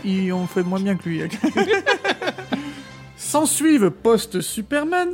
Ils, 0.03 0.25
ils 0.25 0.33
ont 0.33 0.47
fait 0.47 0.63
moins 0.63 0.79
bien 0.79 0.95
que 0.95 1.07
lui. 1.09 1.21
S'ensuivent 3.17 3.89
post-Superman 3.89 5.09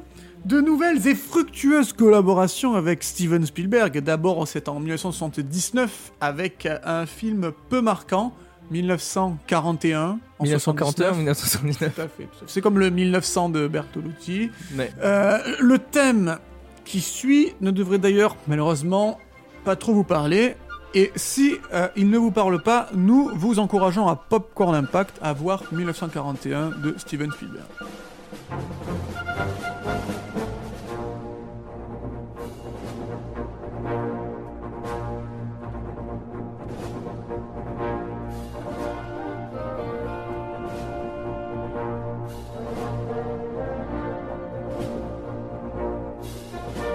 de 0.45 0.59
nouvelles 0.59 1.07
et 1.07 1.15
fructueuses 1.15 1.93
collaborations 1.93 2.75
avec 2.75 3.01
Steven 3.03 3.45
Spielberg. 3.45 3.99
D'abord, 3.99 4.45
c'est 4.47 4.67
en 4.67 4.79
1979 4.79 6.11
avec 6.19 6.67
un 6.83 7.05
film 7.05 7.51
peu 7.69 7.81
marquant, 7.81 8.33
1941. 8.71 10.19
en 10.39 10.43
1941, 10.43 11.13
79. 11.13 11.17
1979. 11.17 11.95
Tout 11.95 12.01
à 12.01 12.07
fait. 12.07 12.27
C'est 12.47 12.61
comme 12.61 12.77
le 12.77 12.89
1900 12.89 13.49
de 13.49 13.67
Bertolucci. 13.67 14.49
Mais 14.75 14.91
Euh, 15.01 15.37
le 15.61 15.79
thème 15.79 16.37
qui 16.83 16.99
suit 16.99 17.53
ne 17.61 17.71
devrait 17.71 17.99
d'ailleurs 17.99 18.35
malheureusement 18.47 19.17
pas 19.63 19.77
trop 19.77 19.93
vous 19.93 20.03
parler. 20.03 20.55
Et 20.95 21.11
si 21.15 21.57
euh, 21.73 21.87
il 21.95 22.11
ne 22.11 22.17
vous 22.19 22.29
parle 22.29 22.61
pas, 22.61 22.87
nous 22.93 23.31
vous 23.33 23.57
encourageons 23.57 24.07
à 24.07 24.15
Popcorn 24.15 24.75
Impact 24.75 25.17
à 25.23 25.33
voir 25.33 25.63
1941 25.71 26.69
de 26.69 26.93
Steven 26.97 27.31
Spielberg. 27.31 27.65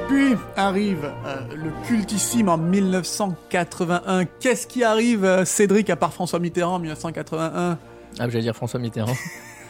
Puis 0.08 0.36
arrive 0.56 1.10
euh, 1.26 1.40
le 1.62 1.70
cultissime 1.86 2.48
en 2.48 2.58
1981. 2.58 4.24
Qu'est-ce 4.40 4.66
qui 4.66 4.84
arrive, 4.84 5.24
euh, 5.24 5.44
Cédric, 5.44 5.90
à 5.90 5.96
part 5.96 6.12
François 6.12 6.38
Mitterrand 6.38 6.76
en 6.76 6.78
1981 6.78 7.78
Ah, 8.18 8.28
j'allais 8.28 8.42
dire 8.42 8.54
François 8.56 8.80
Mitterrand. 8.80 9.14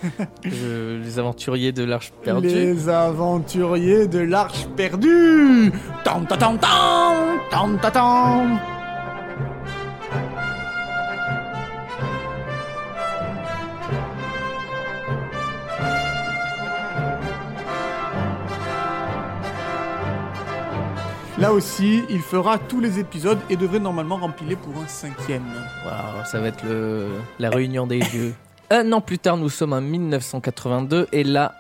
Les 0.44 1.18
aventuriers 1.18 1.72
de 1.72 1.84
l'Arche 1.84 2.12
perdue. 2.22 2.48
Les 2.48 2.88
aventuriers 2.88 4.06
de 4.06 4.20
l'Arche 4.20 4.68
perdue 4.76 5.72
Tam 6.04 6.24
ta 6.26 6.36
tam 6.36 6.56
tam 6.58 7.40
Tam 7.50 7.78
ta 7.80 8.77
Là 21.48 21.54
aussi, 21.54 22.04
il 22.10 22.20
fera 22.20 22.58
tous 22.58 22.78
les 22.78 22.98
épisodes 22.98 23.38
et 23.48 23.56
devrait 23.56 23.78
normalement 23.80 24.16
remplir 24.18 24.58
pour 24.58 24.82
un 24.82 24.86
cinquième. 24.86 25.44
Waouh, 25.82 26.22
ça 26.30 26.40
va 26.40 26.48
être 26.48 26.62
le... 26.62 27.06
la 27.38 27.48
réunion 27.48 27.86
des 27.86 28.00
dieux. 28.00 28.34
Un 28.70 28.92
an 28.92 29.00
plus 29.00 29.18
tard, 29.18 29.38
nous 29.38 29.48
sommes 29.48 29.72
en 29.72 29.80
1982 29.80 31.08
et 31.10 31.24
là 31.24 31.54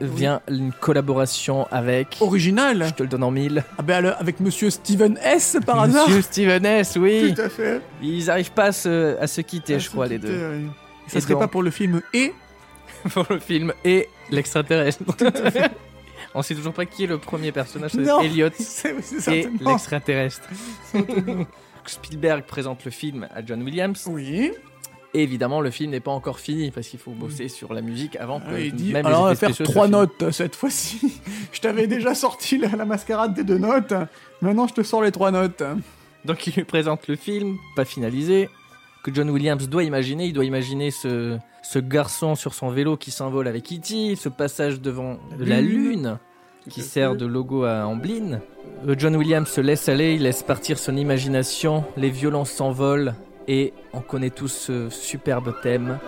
vient 0.00 0.40
une 0.48 0.72
collaboration 0.72 1.68
avec. 1.70 2.16
Original 2.22 2.82
Je 2.86 2.94
te 2.94 3.02
le 3.02 3.10
donne 3.10 3.24
en 3.24 3.30
mille. 3.30 3.62
Ah 3.76 3.82
ben 3.82 3.96
alors, 3.96 4.14
avec 4.18 4.40
Monsieur 4.40 4.70
Steven 4.70 5.18
S 5.22 5.58
par 5.66 5.80
hasard 5.80 6.06
Monsieur 6.08 6.22
Steven 6.22 6.64
S, 6.64 6.96
oui. 6.98 7.34
Tout 7.36 7.42
à 7.42 7.50
fait. 7.50 7.82
Ils 8.00 8.30
arrivent 8.30 8.52
pas 8.52 8.64
à 8.68 8.72
se, 8.72 9.18
à 9.20 9.26
se 9.26 9.42
quitter, 9.42 9.78
je 9.78 9.90
crois, 9.90 10.06
les 10.06 10.16
deux. 10.16 10.28
Euh, 10.32 10.62
Ça 11.08 11.18
Et 11.18 11.20
serait 11.20 11.34
donc- 11.34 11.42
pas 11.42 11.48
pour 11.48 11.62
le 11.62 11.70
film 11.70 12.00
Et 12.14 12.32
Pour 13.12 13.26
le 13.28 13.38
film 13.38 13.74
et 13.84 14.08
l'extraterrestre. 14.30 15.02
On 16.38 16.42
sait 16.42 16.54
toujours 16.54 16.74
pas 16.74 16.84
qui 16.84 17.04
est 17.04 17.06
le 17.06 17.16
premier 17.18 17.50
personnage, 17.50 17.92
c'est 17.92 18.02
Non. 18.02 18.20
Elliot 18.20 18.50
C'est 18.58 18.94
c'est 19.02 19.38
et 19.38 19.48
l'extraterrestre. 19.60 20.48
Spielberg 21.86 22.44
présente 22.44 22.84
le 22.84 22.90
film 22.90 23.26
à 23.34 23.44
John 23.44 23.62
Williams. 23.62 24.06
Oui. 24.10 24.52
Et 25.14 25.22
évidemment, 25.22 25.60
le 25.62 25.70
film 25.70 25.92
n'est 25.92 26.00
pas 26.00 26.10
encore 26.10 26.38
fini 26.40 26.70
parce 26.70 26.88
qu'il 26.88 26.98
faut 26.98 27.12
bosser 27.12 27.48
sur 27.48 27.72
la 27.72 27.80
musique 27.80 28.16
avant 28.16 28.40
que 28.40 28.50
Ah, 28.54 28.60
il 28.60 28.74
dit, 28.74 28.92
même 28.92 29.06
alors 29.06 29.22
on 29.22 29.26
va 29.26 29.34
faire 29.34 29.56
trois 29.56 29.88
notes 29.88 30.22
euh, 30.22 30.30
cette 30.30 30.54
fois-ci. 30.56 31.20
je 31.52 31.60
t'avais 31.60 31.86
déjà 31.86 32.14
sorti 32.14 32.58
la, 32.58 32.68
la 32.68 32.84
mascarade 32.84 33.32
des 33.32 33.44
deux 33.44 33.56
notes. 33.58 33.94
Maintenant, 34.42 34.66
je 34.66 34.74
te 34.74 34.82
sors 34.82 35.02
les 35.02 35.12
trois 35.12 35.30
notes. 35.30 35.62
Donc 36.26 36.46
il 36.46 36.52
lui 36.54 36.64
présente 36.64 37.08
le 37.08 37.16
film, 37.16 37.56
pas 37.76 37.84
finalisé, 37.86 38.50
que 39.04 39.14
John 39.14 39.30
Williams 39.30 39.68
doit 39.68 39.84
imaginer. 39.84 40.26
Il 40.26 40.32
doit 40.34 40.44
imaginer 40.44 40.90
ce, 40.90 41.38
ce 41.62 41.78
garçon 41.78 42.34
sur 42.34 42.52
son 42.52 42.68
vélo 42.68 42.96
qui 42.98 43.10
s'envole 43.10 43.48
avec 43.48 43.72
E.T., 43.72 44.16
ce 44.16 44.28
passage 44.28 44.80
devant 44.82 45.18
La 45.38 45.46
la 45.46 45.60
lune. 45.62 45.88
lune 45.90 46.18
qui 46.70 46.82
sert 46.82 47.16
de 47.16 47.26
logo 47.26 47.64
à 47.64 47.86
Amblin. 47.86 48.40
Euh, 48.86 48.94
John 48.98 49.16
Williams 49.16 49.48
se 49.48 49.60
laisse 49.60 49.88
aller, 49.88 50.14
il 50.14 50.22
laisse 50.22 50.42
partir 50.42 50.78
son 50.78 50.96
imagination, 50.96 51.84
les 51.96 52.10
violons 52.10 52.44
s'envolent 52.44 53.14
et 53.48 53.72
on 53.92 54.00
connaît 54.00 54.30
tous 54.30 54.48
ce 54.48 54.90
superbe 54.90 55.54
thème. 55.62 55.98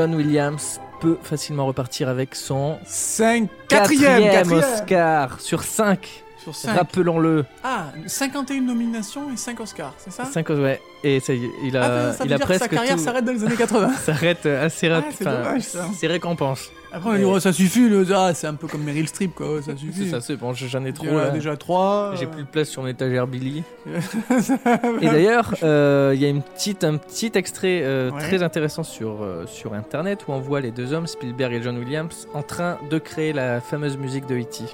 John 0.00 0.14
Williams 0.14 0.80
peut 1.02 1.18
facilement 1.22 1.66
repartir 1.66 2.08
avec 2.08 2.34
son 2.34 2.78
5, 2.86 3.50
quatrième, 3.68 4.32
quatrième. 4.32 4.64
Oscar 4.64 5.38
sur 5.42 5.62
5. 5.62 6.24
Sur 6.42 6.54
5. 6.54 6.74
Rappelons-le. 6.76 7.44
Ah, 7.62 7.86
51 8.06 8.62
nominations 8.62 9.30
et 9.32 9.36
5 9.36 9.60
Oscars, 9.60 9.94
c'est 9.98 10.10
ça? 10.12 10.24
5 10.24 10.48
ouais. 10.50 10.80
Et 11.04 11.20
ça 11.20 11.32
il 11.34 11.76
Ah, 11.76 12.08
a, 12.08 12.12
ça 12.12 12.24
veut 12.24 12.30
il 12.30 12.34
a 12.34 12.36
dire 12.38 12.46
que 12.46 12.58
sa 12.58 12.68
carrière 12.68 12.96
tout. 12.96 13.02
s'arrête 13.02 13.24
dans 13.24 13.32
les 13.32 13.44
années 13.44 13.56
80. 13.56 13.90
s'arrête 14.04 14.46
assez 14.46 14.88
Ah, 14.88 14.94
rapide. 14.96 15.14
c'est 15.18 15.24
dommage, 15.24 15.62
ça. 15.62 15.86
ses 15.98 16.06
récompenses. 16.06 16.70
Après, 16.92 17.10
on 17.10 17.14
dit, 17.16 17.24
oh, 17.24 17.38
ça 17.38 17.52
suffit, 17.52 17.88
le... 17.88 18.04
ah, 18.14 18.32
c'est 18.34 18.48
un 18.48 18.54
peu 18.54 18.66
comme 18.66 18.82
Meryl 18.82 19.06
Streep, 19.06 19.34
quoi, 19.34 19.54
ouais, 19.54 19.62
ça 19.62 19.72
C'est 19.72 19.78
suffit. 19.78 20.10
ça, 20.10 20.20
c'est 20.20 20.36
bon, 20.36 20.52
j'en 20.54 20.84
ai 20.84 20.92
trop. 20.92 21.04
Il 21.06 21.12
y 21.12 21.14
en 21.14 21.18
a 21.18 21.24
là. 21.24 21.30
déjà 21.30 21.56
3. 21.56 22.14
J'ai 22.16 22.26
plus 22.26 22.42
de 22.42 22.48
place 22.48 22.68
sur 22.68 22.82
mon 22.82 22.88
étagère 22.88 23.26
Billy. 23.28 23.62
Et 25.00 25.06
d'ailleurs, 25.06 25.54
euh, 25.62 26.12
il 26.14 26.20
y 26.20 26.24
a 26.24 26.28
une 26.28 26.42
petite, 26.42 26.84
un 26.84 26.96
petit 26.96 27.30
extrait 27.34 27.80
euh, 27.84 28.10
Ouais. 28.10 28.18
très 28.22 28.42
intéressant 28.42 28.82
sur, 28.82 29.22
euh, 29.22 29.44
sur 29.46 29.74
internet 29.74 30.20
où 30.26 30.32
on 30.32 30.40
voit 30.40 30.60
les 30.60 30.70
deux 30.72 30.92
hommes, 30.92 31.06
Spielberg 31.06 31.52
et 31.52 31.62
John 31.62 31.78
Williams, 31.78 32.26
en 32.34 32.42
train 32.42 32.78
de 32.90 32.98
créer 32.98 33.32
la 33.32 33.60
fameuse 33.60 33.96
musique 33.96 34.26
de 34.26 34.36
E.T. 34.38 34.64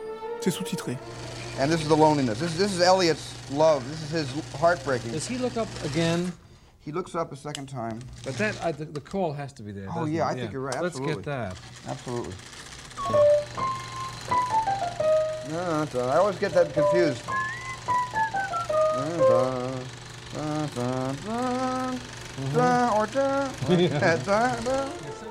C'est 0.47 0.53
sous-titré. 0.53 0.97
And 1.59 1.69
this 1.69 1.83
is 1.83 1.89
the 1.89 1.97
loneliness. 1.97 2.39
This, 2.39 2.57
this 2.57 2.73
is 2.73 2.81
Elliot's 2.81 3.35
love. 3.51 3.83
This 3.91 4.01
is 4.05 4.11
his 4.11 4.61
heartbreaking. 4.61 5.11
Does 5.11 5.27
he 5.27 5.39
look 5.39 5.57
up 5.57 5.67
again? 5.85 6.33
He 6.85 6.93
looks 6.93 7.17
up 7.17 7.33
a 7.33 7.37
second 7.37 7.69
time. 7.69 7.99
But 8.25 8.39
that 8.39 8.65
I, 8.65 8.71
the, 8.71 8.85
the 8.85 9.01
call 9.01 9.33
has 9.33 9.53
to 9.55 9.65
be 9.65 9.73
there. 9.73 9.89
Oh, 9.93 10.05
yeah, 10.05 10.29
it? 10.29 10.31
I 10.31 10.35
think 10.35 10.53
you're 10.53 10.63
right, 10.63 10.81
Let's 10.81 11.01
get 11.01 11.25
that. 11.25 11.57
Absolutely. 11.89 12.33
No, 15.51 15.89
no. 15.93 16.09
I 16.09 16.19
always 16.19 16.39
get 16.39 16.53
that 16.53 16.73
confused. 16.73 17.25
Or 19.29 19.73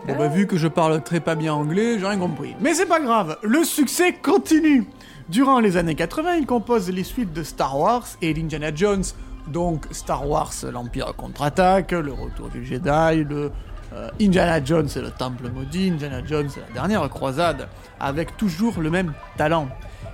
Bon 0.08 0.16
bah 0.18 0.28
vu 0.28 0.48
que 0.48 0.58
je 0.58 0.68
parle 0.68 1.02
très 1.04 1.20
pas 1.20 1.36
bien 1.36 1.54
anglais, 1.54 2.00
j'ai 2.00 2.06
rien 2.06 2.20
compris. 2.20 2.56
Mais 2.60 2.74
c'est 2.74 2.86
pas 2.86 3.00
grave, 3.00 3.38
le 3.44 3.64
succès 3.64 4.14
continue 4.14 4.86
Durant 5.30 5.60
les 5.60 5.76
années 5.76 5.96
80, 5.96 6.36
il 6.36 6.46
compose 6.46 6.92
les 6.92 7.04
suites 7.04 7.34
de 7.34 7.42
Star 7.42 7.80
Wars 7.80 8.06
et 8.22 8.32
d'Indiana 8.36 8.74
Jones, 8.74 9.04
donc 9.48 9.88
Star 9.90 10.30
Wars 10.30 10.54
l'Empire 10.72 11.16
contre-attaque, 11.16 11.94
le 11.94 12.14
retour 12.14 12.50
du 12.50 12.64
Jedi, 12.64 13.24
le 13.24 13.52
euh, 13.94 14.10
Indiana 14.22 14.64
Jones 14.64 14.88
et 14.96 15.02
le 15.02 15.10
Temple 15.10 15.50
maudit, 15.50 15.90
Indiana 15.90 16.22
Jones 16.24 16.50
et 16.56 16.60
la 16.60 16.74
dernière 16.74 17.10
croisade, 17.10 17.68
avec 18.00 18.38
toujours 18.38 18.80
le 18.80 18.92
même 18.92 19.14
talent. 19.36 19.68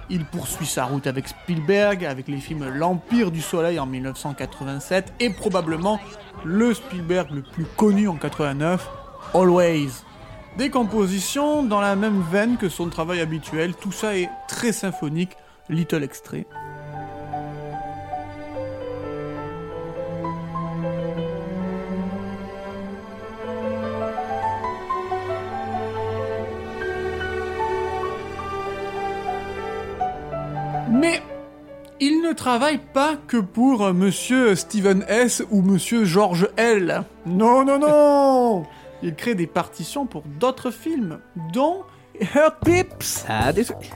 Il 0.10 0.24
poursuit 0.24 0.66
sa 0.66 0.86
route 0.86 1.08
avec 1.08 1.28
Spielberg, 1.28 2.06
avec 2.06 2.30
les 2.30 2.38
films 2.38 2.70
L'Empire 2.74 3.32
du 3.32 3.42
Soleil 3.42 3.80
en 3.80 3.88
1987 3.88 5.14
et 5.20 5.30
probablement 5.30 6.00
le 6.46 6.74
Spielberg 6.74 7.32
le 7.32 7.42
plus 7.42 7.66
connu 7.66 8.08
en 8.08 8.16
89, 8.16 8.90
Always. 9.34 9.92
Des 10.58 10.70
compositions 10.70 11.64
dans 11.64 11.80
la 11.80 11.96
même 11.96 12.22
veine 12.30 12.58
que 12.58 12.68
son 12.68 12.90
travail 12.90 13.22
habituel, 13.22 13.74
tout 13.74 13.94
ça 13.94 14.18
est 14.18 14.30
très 14.50 14.74
symphonique, 14.74 15.38
little 15.70 16.04
extrait. 16.04 16.46
Mais 30.90 31.22
il 32.02 32.22
ne 32.22 32.34
travaille 32.34 32.80
pas 32.94 33.16
que 33.28 33.38
pour 33.38 33.94
Monsieur 33.94 34.56
Steven 34.56 35.06
S 35.08 35.44
ou 35.50 35.62
Monsieur 35.62 36.04
George 36.04 36.50
L. 36.58 37.04
Non, 37.26 37.64
non, 37.64 37.80
non 37.80 38.66
il 39.04 39.16
crée 39.16 39.36
des 39.36 39.48
partitions 39.48 40.06
pour 40.06 40.24
d'autres 40.24 40.72
films, 40.72 41.20
dont 41.54 41.84
Her 42.20 42.52
Tips 42.64 43.26
ah, 43.28 43.52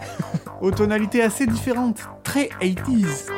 Aux 0.62 0.72
tonalités 0.72 1.22
assez 1.22 1.46
différentes, 1.46 2.00
très 2.24 2.50
80s. 2.62 3.30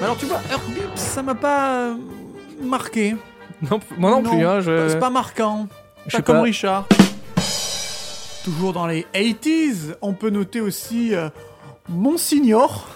Alors 0.00 0.16
tu 0.16 0.26
vois, 0.26 0.38
Her 0.50 0.60
Beeps, 0.68 1.00
ça 1.00 1.22
m'a 1.22 1.34
pas 1.34 1.72
euh, 1.72 1.94
marqué. 2.62 3.16
Non, 3.68 3.80
moi 3.98 4.10
non, 4.10 4.22
non 4.22 4.30
plus. 4.30 4.46
Hein, 4.46 4.60
je... 4.60 4.88
C'est 4.88 5.00
pas 5.00 5.10
marquant 5.10 5.66
je 6.08 6.16
sais 6.16 6.22
comme 6.22 6.36
pas. 6.36 6.42
Richard. 6.42 6.86
Toujours 8.44 8.72
dans 8.72 8.86
les 8.86 9.06
80s, 9.14 9.96
on 10.00 10.14
peut 10.14 10.30
noter 10.30 10.60
aussi 10.60 11.14
euh, 11.14 11.28
Monsignor, 11.88 12.88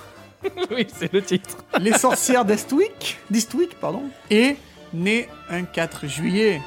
oui, 0.70 0.87
c'est 0.92 1.12
le 1.12 1.22
titre. 1.22 1.59
les 1.81 1.92
sorcières 1.92 2.44
d'Estwick, 2.44 3.18
d'Eastwick, 3.31 3.79
pardon, 3.79 4.03
et 4.31 4.57
né 4.92 5.29
un 5.51 5.62
4 5.62 6.07
juillet. 6.07 6.61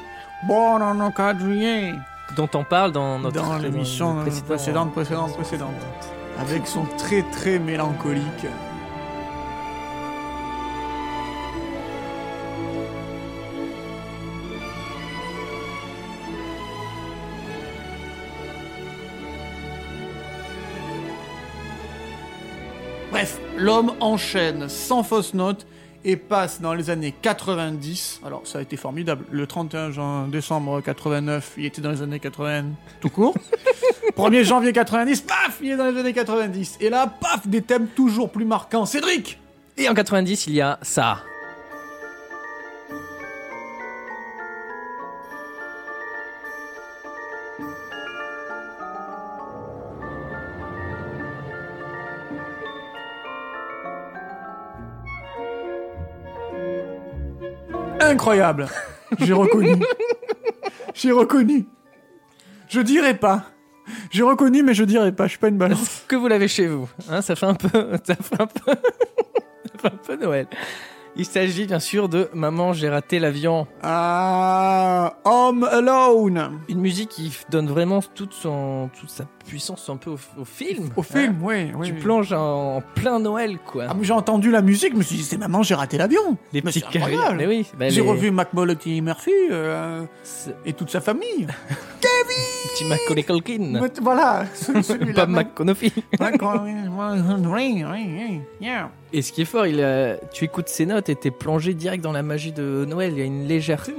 Bon, 0.46 0.78
non, 0.78 0.94
non, 0.94 1.10
4 1.10 1.40
juillet. 1.40 1.92
Dont 2.36 2.48
on 2.54 2.64
parle 2.64 2.92
dans 2.92 3.18
notre 3.18 3.42
Dans 3.42 3.58
l'émission 3.58 4.20
euh, 4.20 4.24
précédente, 4.46 4.92
précédente, 4.92 5.34
précédente. 5.34 5.74
Avec 6.38 6.66
son 6.66 6.84
très 6.98 7.22
très 7.32 7.58
mélancolique. 7.58 8.46
L'homme 23.66 23.94
enchaîne 23.98 24.68
sans 24.68 25.02
fausse 25.02 25.34
note 25.34 25.66
et 26.04 26.16
passe 26.16 26.60
dans 26.60 26.72
les 26.72 26.88
années 26.88 27.12
90. 27.20 28.20
Alors, 28.24 28.42
ça 28.44 28.60
a 28.60 28.62
été 28.62 28.76
formidable. 28.76 29.24
Le 29.32 29.44
31 29.48 29.90
jan- 29.90 30.28
décembre 30.28 30.80
89, 30.80 31.54
il 31.58 31.64
était 31.64 31.80
dans 31.82 31.90
les 31.90 32.00
années 32.00 32.20
80 32.20 32.66
tout 33.00 33.10
court. 33.10 33.34
1er 34.16 34.44
janvier 34.44 34.72
90, 34.72 35.20
paf, 35.22 35.58
il 35.60 35.72
est 35.72 35.76
dans 35.76 35.90
les 35.90 35.98
années 35.98 36.12
90. 36.12 36.76
Et 36.80 36.90
là, 36.90 37.12
paf, 37.20 37.48
des 37.48 37.60
thèmes 37.60 37.88
toujours 37.88 38.30
plus 38.30 38.44
marquants. 38.44 38.86
Cédric 38.86 39.40
Et 39.76 39.88
en 39.88 39.94
90, 39.94 40.46
il 40.46 40.54
y 40.54 40.60
a 40.60 40.78
ça. 40.82 41.18
Incroyable 58.06 58.68
J'ai 59.20 59.32
reconnu. 59.32 59.82
J'ai 60.94 61.12
reconnu. 61.12 61.66
Je 62.68 62.80
dirais 62.80 63.14
pas. 63.14 63.44
J'ai 64.10 64.22
reconnu, 64.22 64.62
mais 64.62 64.74
je 64.74 64.84
dirais 64.84 65.12
pas. 65.12 65.24
Je 65.24 65.30
suis 65.30 65.38
pas 65.38 65.48
une 65.48 65.58
balance. 65.58 66.04
Que 66.08 66.16
vous 66.16 66.28
l'avez 66.28 66.48
chez 66.48 66.66
vous. 66.66 66.88
Hein, 67.10 67.20
ça 67.20 67.34
fait 67.36 67.46
un 67.46 67.54
peu... 67.54 67.68
Ça 68.04 68.14
fait 68.14 68.40
un 68.40 68.46
peu... 68.46 68.72
ça 68.72 69.78
fait 69.78 69.86
un 69.88 70.16
peu 70.16 70.16
Noël. 70.16 70.46
Il 71.16 71.24
s'agit 71.24 71.66
bien 71.66 71.80
sûr 71.80 72.08
de 72.08 72.28
Maman, 72.34 72.74
j'ai 72.74 72.88
raté 72.88 73.18
l'avion. 73.18 73.66
Ah, 73.82 75.16
Home 75.24 75.64
Alone. 75.64 76.60
Une 76.68 76.80
musique 76.80 77.08
qui 77.08 77.32
donne 77.50 77.66
vraiment 77.66 78.02
toute, 78.02 78.34
son, 78.34 78.90
toute 79.00 79.10
sa 79.10 79.24
puissance 79.46 79.88
un 79.88 79.96
peu 79.96 80.10
au, 80.10 80.18
au 80.38 80.44
film. 80.44 80.88
Au 80.96 81.02
film, 81.02 81.36
oui, 81.42 81.70
oui. 81.76 81.86
Tu 81.88 81.94
oui. 81.94 82.00
plonges 82.00 82.32
en, 82.32 82.76
en 82.76 82.82
plein 82.94 83.18
Noël, 83.18 83.58
quoi. 83.64 83.84
Ah, 83.88 83.96
j'ai 84.02 84.12
entendu 84.12 84.50
la 84.50 84.62
musique, 84.62 84.92
je 84.92 84.98
me 84.98 85.02
suis 85.02 85.16
dit, 85.16 85.22
c'est 85.22 85.36
maman, 85.38 85.62
j'ai 85.62 85.74
raté 85.74 85.98
l'avion. 85.98 86.36
les 86.52 86.62
mais 86.62 86.70
incroyable. 86.76 87.22
carrés. 87.22 87.36
Mais 87.36 87.46
oui. 87.46 87.66
bah, 87.78 87.88
J'ai 87.88 88.02
les 88.02 88.08
revu 88.08 88.30
McMulloty 88.30 89.00
Murphy 89.00 89.30
euh, 89.50 90.02
et 90.64 90.72
toute 90.72 90.90
sa 90.90 91.00
famille. 91.00 91.46
petits 92.00 92.84
Macaulay 92.88 93.22
Culkin. 93.22 93.80
Voilà, 94.02 94.44
ce- 94.54 94.82
celui-là. 94.82 95.14
Pas 95.14 95.26
McConaughey. 95.26 95.92
Et 99.12 99.22
ce 99.22 99.32
qui 99.32 99.42
est 99.42 99.46
fort, 99.46 99.66
il 99.66 99.82
a- 99.82 100.16
tu 100.32 100.44
écoutes 100.44 100.68
ses 100.68 100.86
notes 100.86 101.08
et 101.08 101.14
t'es 101.16 101.30
plongé 101.30 101.74
direct 101.74 102.02
dans 102.02 102.12
la 102.12 102.22
magie 102.22 102.52
de 102.52 102.84
Noël. 102.88 103.12
Il 103.12 103.18
y 103.18 103.22
a 103.22 103.24
une 103.24 103.46
légèreté 103.46 103.92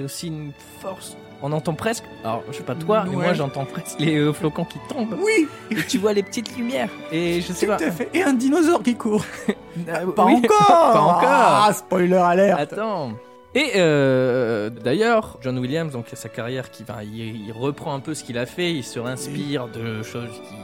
et 0.00 0.02
aussi 0.04 0.28
une 0.28 0.52
force. 0.80 1.16
On 1.42 1.52
entend 1.52 1.72
presque, 1.74 2.04
alors 2.22 2.42
je 2.50 2.56
sais 2.58 2.62
pas 2.62 2.74
toi, 2.74 3.04
mais 3.08 3.16
Ouais. 3.16 3.24
moi 3.24 3.32
j'entends 3.32 3.64
presque 3.64 3.98
les 3.98 4.16
euh, 4.18 4.32
flocons 4.32 4.64
qui 4.64 4.78
tombent. 4.88 5.16
Oui, 5.24 5.48
Et 5.70 5.76
tu 5.88 5.96
vois 5.98 6.12
les 6.12 6.22
petites 6.22 6.54
lumières. 6.56 6.90
Et 7.12 7.40
je 7.40 7.52
sais 7.52 7.66
tout 7.66 7.72
pas. 7.72 7.82
à 7.82 7.90
fait. 7.90 8.10
Et 8.12 8.22
un 8.22 8.34
dinosaure 8.34 8.82
qui 8.82 8.94
court. 8.94 9.24
Ah, 9.90 10.00
Pas 10.14 10.24
oui. 10.26 10.34
encore 10.34 10.58
Pas 10.92 11.00
encore. 11.00 11.22
Ah, 11.24 11.70
spoiler 11.72 12.16
alert 12.16 12.58
Attends. 12.60 13.12
Et 13.54 13.70
euh, 13.76 14.68
d'ailleurs, 14.68 15.38
John 15.42 15.58
Williams, 15.58 15.92
donc 15.92 16.06
sa 16.12 16.28
carrière 16.28 16.70
qui 16.70 16.84
va, 16.84 17.02
il, 17.02 17.46
il 17.46 17.52
reprend 17.52 17.94
un 17.94 18.00
peu 18.00 18.14
ce 18.14 18.22
qu'il 18.22 18.36
a 18.38 18.46
fait, 18.46 18.72
il 18.72 18.84
se 18.84 18.98
réinspire 18.98 19.68
de 19.68 20.02
choses 20.02 20.28
qui. 20.30 20.54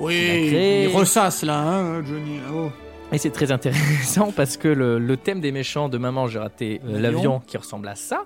Oui, 0.00 0.14
Il 0.48 0.54
il 0.90 0.96
ressasse 0.96 1.42
là, 1.44 1.58
hein, 1.58 2.02
Johnny. 2.04 2.40
Oh. 2.52 2.68
Et 3.12 3.18
c'est 3.18 3.30
très 3.30 3.52
intéressant 3.52 4.32
parce 4.36 4.56
que 4.56 4.68
le, 4.68 4.98
le 4.98 5.16
thème 5.16 5.40
des 5.40 5.52
méchants 5.52 5.88
de 5.88 5.96
Maman, 5.96 6.26
j'ai 6.26 6.38
raté 6.38 6.80
euh, 6.86 6.98
l'avion 7.00 7.40
qui 7.46 7.56
ressemble 7.56 7.88
à 7.88 7.94
ça. 7.94 8.24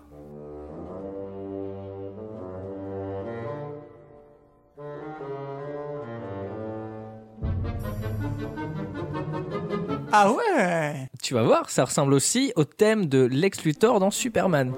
Ah 10.13 10.33
ouais 10.33 11.09
Tu 11.23 11.35
vas 11.35 11.43
voir, 11.43 11.71
ça 11.71 11.85
ressemble 11.85 12.13
aussi 12.15 12.53
au 12.57 12.65
thème 12.65 13.07
de 13.07 13.25
Lex 13.25 13.65
Luthor 13.65 14.01
dans 14.01 14.11
Superman. 14.11 14.73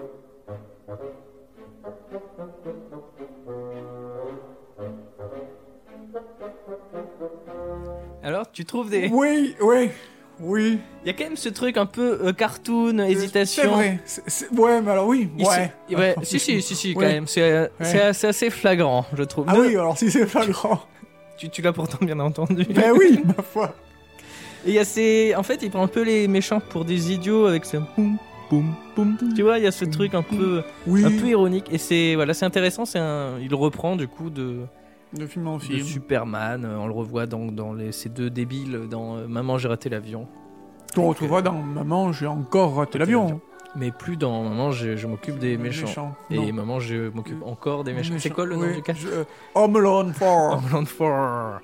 Alors, 8.23 8.51
tu 8.51 8.65
trouves 8.65 8.91
des. 8.91 9.09
Oui, 9.13 9.57
oui, 9.61 9.91
oui. 10.41 10.79
Il 11.05 11.09
y 11.09 11.11
a 11.11 11.13
quand 11.13 11.25
même 11.25 11.37
ce 11.37 11.49
truc 11.49 11.77
un 11.77 11.87
peu 11.87 12.21
euh, 12.23 12.33
cartoon, 12.33 12.99
hésitation. 13.01 13.63
C'est 13.63 13.69
vrai. 13.69 13.99
c'est- 14.05 14.23
c'est- 14.29 14.51
Ouais, 14.53 14.81
mais 14.81 14.91
alors 14.93 15.07
oui, 15.09 15.29
Il 15.39 15.47
ouais. 15.47 15.73
se- 15.91 15.95
ouais, 15.97 16.15
si, 16.23 16.39
si, 16.39 16.63
si, 16.63 16.75
si, 16.77 16.95
quand 16.95 17.01
même. 17.01 17.27
C'est 17.27 17.43
euh, 17.43 17.67
Ouais. 17.81 18.13
c'est- 18.13 18.27
assez 18.29 18.51
flagrant, 18.51 19.05
je 19.15 19.23
trouve. 19.25 19.47
Ah 19.49 19.55
Ne- 19.55 19.61
oui, 19.61 19.77
alors 19.77 19.99
si 19.99 20.11
c'est 20.11 20.27
pas 20.27 20.47
grand. 20.47 20.81
Tu, 21.37 21.49
tu 21.51 21.63
l'as 21.63 21.73
pourtant 21.73 21.99
bien 22.05 22.21
entendu. 22.21 22.65
ben 22.65 22.93
oui, 22.97 23.23
ma 23.25 23.43
foi. 23.43 23.75
Et 24.65 24.69
il 24.71 24.75
y 24.75 24.79
a 24.79 24.85
ces. 24.85 25.35
En 25.37 25.43
fait, 25.43 25.61
il 25.63 25.71
prend 25.71 25.83
un 25.83 25.89
peu 25.89 26.03
les 26.03 26.29
méchants 26.29 26.61
pour 26.61 26.85
des 26.85 27.13
idiots 27.13 27.47
avec 27.47 27.65
ce. 27.65 27.77
Tu 29.35 29.43
vois, 29.43 29.59
il 29.59 29.65
y 29.65 29.67
a 29.67 29.73
ce 29.73 29.85
truc 29.87 30.15
un 30.15 30.23
peu, 30.23 30.63
Oui. 30.87 31.05
un 31.05 31.11
peu 31.11 31.27
ironique. 31.29 31.67
Et 31.73 31.79
c'est 31.79 32.15
voilà, 32.17 32.35
c'est 32.35 32.45
intéressant. 32.45 32.85
C'est 32.85 32.99
un. 32.99 33.39
Il 33.41 33.55
reprend 33.55 33.97
du 33.97 34.09
coup 34.09 34.29
de, 34.31 34.61
De 35.15 35.27
film 35.27 35.47
en 35.49 35.57
de 35.57 35.63
film. 35.63 35.83
Superman. 35.85 36.65
euh, 36.65 36.77
On 36.79 36.87
le 36.87 36.93
revoit 36.93 37.27
dans, 37.27 37.47
dans 37.47 37.73
les, 37.73 37.93
ces 37.93 38.09
deux 38.11 38.29
débiles 38.31 38.89
dans 38.91 39.17
euh, 39.17 39.27
Maman, 39.27 39.57
j'ai 39.59 39.69
raté 39.69 39.89
l'avion. 39.89 40.27
Qu'on 40.95 41.09
retrouvera 41.09 41.41
dans 41.41 41.55
Maman, 41.55 42.13
j'ai 42.13 42.27
encore 42.27 42.75
raté 42.75 42.99
l'avion. 42.99 43.41
Mais 43.75 43.91
plus 43.91 44.19
dans 44.19 44.43
Maman, 44.43 44.71
je, 44.71 44.97
je 44.97 45.07
m'occupe 45.07 45.39
des 45.39 45.57
méchants. 45.57 46.15
Et. 46.31 46.53
Maman, 46.53 46.79
je 46.79 47.09
m'occupe 47.09 47.43
encore 47.43 47.85
des 47.85 47.95
méchants. 47.95 48.13
C'est 48.19 48.29
quoi 48.29 48.45
le 48.45 48.57
nom 48.57 48.67
Oui, 48.67 48.75
du 48.77 48.83
cas? 48.83 48.93
je- 48.95 49.09
euh, 49.09 49.25
Home 49.55 49.77
Alone 49.77 50.13
4. 50.19 50.63
Homeland 50.75 50.85
4. 50.85 51.63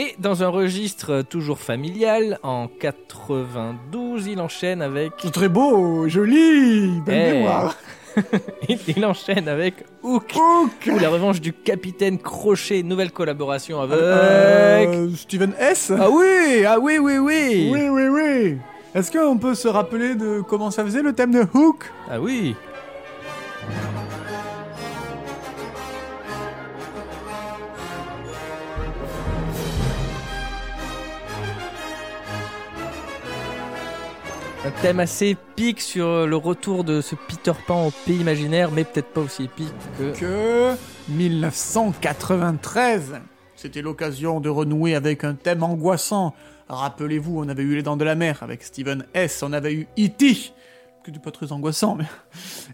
Et 0.00 0.14
dans 0.18 0.42
un 0.42 0.48
registre 0.48 1.20
toujours 1.20 1.58
familial, 1.58 2.38
en 2.42 2.68
92, 2.68 4.28
il 4.28 4.40
enchaîne 4.40 4.80
avec. 4.80 5.12
C'est 5.18 5.30
très 5.30 5.50
beau, 5.50 6.08
joli, 6.08 7.02
belle 7.04 7.26
Eh. 7.28 7.32
mémoire. 7.34 7.76
il 8.96 9.04
enchaîne 9.04 9.46
avec 9.46 9.74
Hook. 10.02 10.32
Hook. 10.34 10.90
Ou 10.90 10.98
la 10.98 11.10
revanche 11.10 11.42
du 11.42 11.52
capitaine 11.52 12.16
Crochet, 12.18 12.82
nouvelle 12.82 13.10
collaboration 13.12 13.78
avec. 13.82 13.98
Euh, 13.98 15.10
Steven 15.16 15.52
S. 15.58 15.92
Ah 15.94 16.08
oui, 16.08 16.64
ah 16.66 16.78
oui, 16.80 16.96
oui, 16.98 17.18
oui. 17.18 17.68
Oui, 17.70 17.88
oui, 17.90 18.08
oui. 18.08 18.56
Est-ce 18.94 19.12
qu'on 19.12 19.36
peut 19.36 19.54
se 19.54 19.68
rappeler 19.68 20.14
de 20.14 20.40
comment 20.40 20.70
ça 20.70 20.82
faisait 20.82 21.02
le 21.02 21.12
thème 21.12 21.32
de 21.32 21.44
Hook? 21.52 21.84
Ah 22.10 22.18
oui. 22.18 22.56
Un 34.64 34.70
thème 34.82 35.00
assez 35.00 35.28
épique 35.28 35.80
sur 35.80 36.26
le 36.26 36.36
retour 36.36 36.84
de 36.84 37.00
ce 37.00 37.14
Peter 37.14 37.52
Pan 37.66 37.86
au 37.86 37.90
pays 38.04 38.20
imaginaire, 38.20 38.70
mais 38.70 38.84
peut-être 38.84 39.08
pas 39.08 39.22
aussi 39.22 39.44
épique 39.44 39.72
que. 39.98 40.12
que 40.18 40.74
1993. 41.08 43.20
C'était 43.56 43.80
l'occasion 43.82 44.40
de 44.40 44.48
renouer 44.50 44.94
avec 44.94 45.24
un 45.24 45.34
thème 45.34 45.62
angoissant. 45.62 46.34
Rappelez-vous, 46.68 47.40
on 47.40 47.48
avait 47.48 47.62
eu 47.62 47.74
Les 47.74 47.82
Dents 47.82 47.96
de 47.96 48.04
la 48.04 48.14
Mer 48.14 48.42
avec 48.42 48.62
Steven 48.62 49.06
S. 49.14 49.42
On 49.42 49.52
avait 49.54 49.72
eu 49.72 49.82
E.T. 49.98 50.34
qui 50.34 50.52
n'était 51.08 51.20
pas 51.22 51.30
très 51.30 51.52
angoissant, 51.52 51.94
mais. 51.96 52.04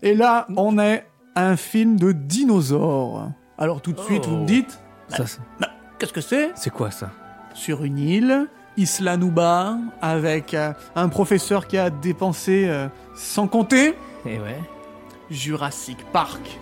Et 0.03 0.15
là, 0.15 0.47
on 0.57 0.79
est 0.81 1.07
un 1.37 1.57
film 1.57 1.99
de 1.99 2.11
dinosaures. 2.13 3.31
Alors 3.59 3.81
tout 3.81 3.93
de 3.93 4.01
suite, 4.01 4.25
Oh. 4.27 4.31
vous 4.31 4.37
me 4.39 4.47
dites, 4.47 4.81
Ça, 5.09 5.25
ça- 5.27 5.39
bah, 5.61 5.69
qu'est-ce 5.99 6.13
que 6.13 6.21
c'est? 6.21 6.51
C'est 6.57 6.71
quoi 6.71 6.91
ça? 6.91 7.11
Sur 7.55 7.85
une 7.85 7.99
île, 7.99 8.49
Isla 8.77 9.17
Nuba, 9.17 9.79
avec 10.03 10.55
euh, 10.55 10.73
un 10.95 11.09
professeur 11.09 11.67
qui 11.67 11.79
a 11.79 11.91
dépensé 11.91 12.67
euh, 12.69 12.89
sans 13.15 13.49
compter. 13.49 13.95
Eh 14.27 14.39
ouais. 14.39 14.61
Jurassic 15.31 15.99
Park. 16.13 16.59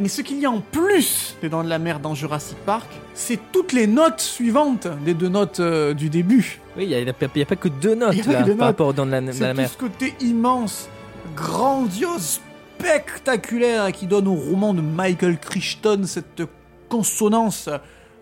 Mais 0.00 0.08
ce 0.08 0.22
qu'il 0.22 0.40
y 0.40 0.46
a 0.46 0.50
en 0.50 0.60
plus 0.60 1.36
des 1.42 1.48
Dents 1.50 1.62
de 1.62 1.68
la 1.68 1.78
Mer 1.78 2.00
dans 2.00 2.14
Jurassic 2.14 2.56
Park, 2.64 2.88
c'est 3.14 3.38
toutes 3.52 3.72
les 3.74 3.86
notes 3.86 4.20
suivantes 4.20 4.88
des 5.04 5.12
deux 5.14 5.28
notes 5.28 5.60
euh, 5.60 5.92
du 5.92 6.08
début. 6.08 6.58
Oui, 6.76 6.84
il 6.84 6.88
n'y 6.88 6.94
a, 6.94 7.00
il 7.00 7.06
y 7.06 7.42
a 7.42 7.46
pas 7.46 7.56
que 7.56 7.68
deux 7.68 7.94
notes 7.94 8.16
là, 8.26 8.38
par 8.38 8.46
notes. 8.48 8.60
rapport 8.60 8.94
dans 8.94 9.04
la, 9.04 9.20
C'est 9.32 9.40
la 9.40 9.50
tout 9.52 9.56
mer. 9.58 9.68
ce 9.70 9.76
côté 9.76 10.14
immense, 10.20 10.88
grandiose, 11.36 12.40
spectaculaire 12.78 13.92
qui 13.92 14.06
donne 14.06 14.26
au 14.26 14.34
roman 14.34 14.72
de 14.72 14.80
Michael 14.80 15.38
Crichton 15.38 16.02
cette 16.06 16.42
consonance 16.88 17.68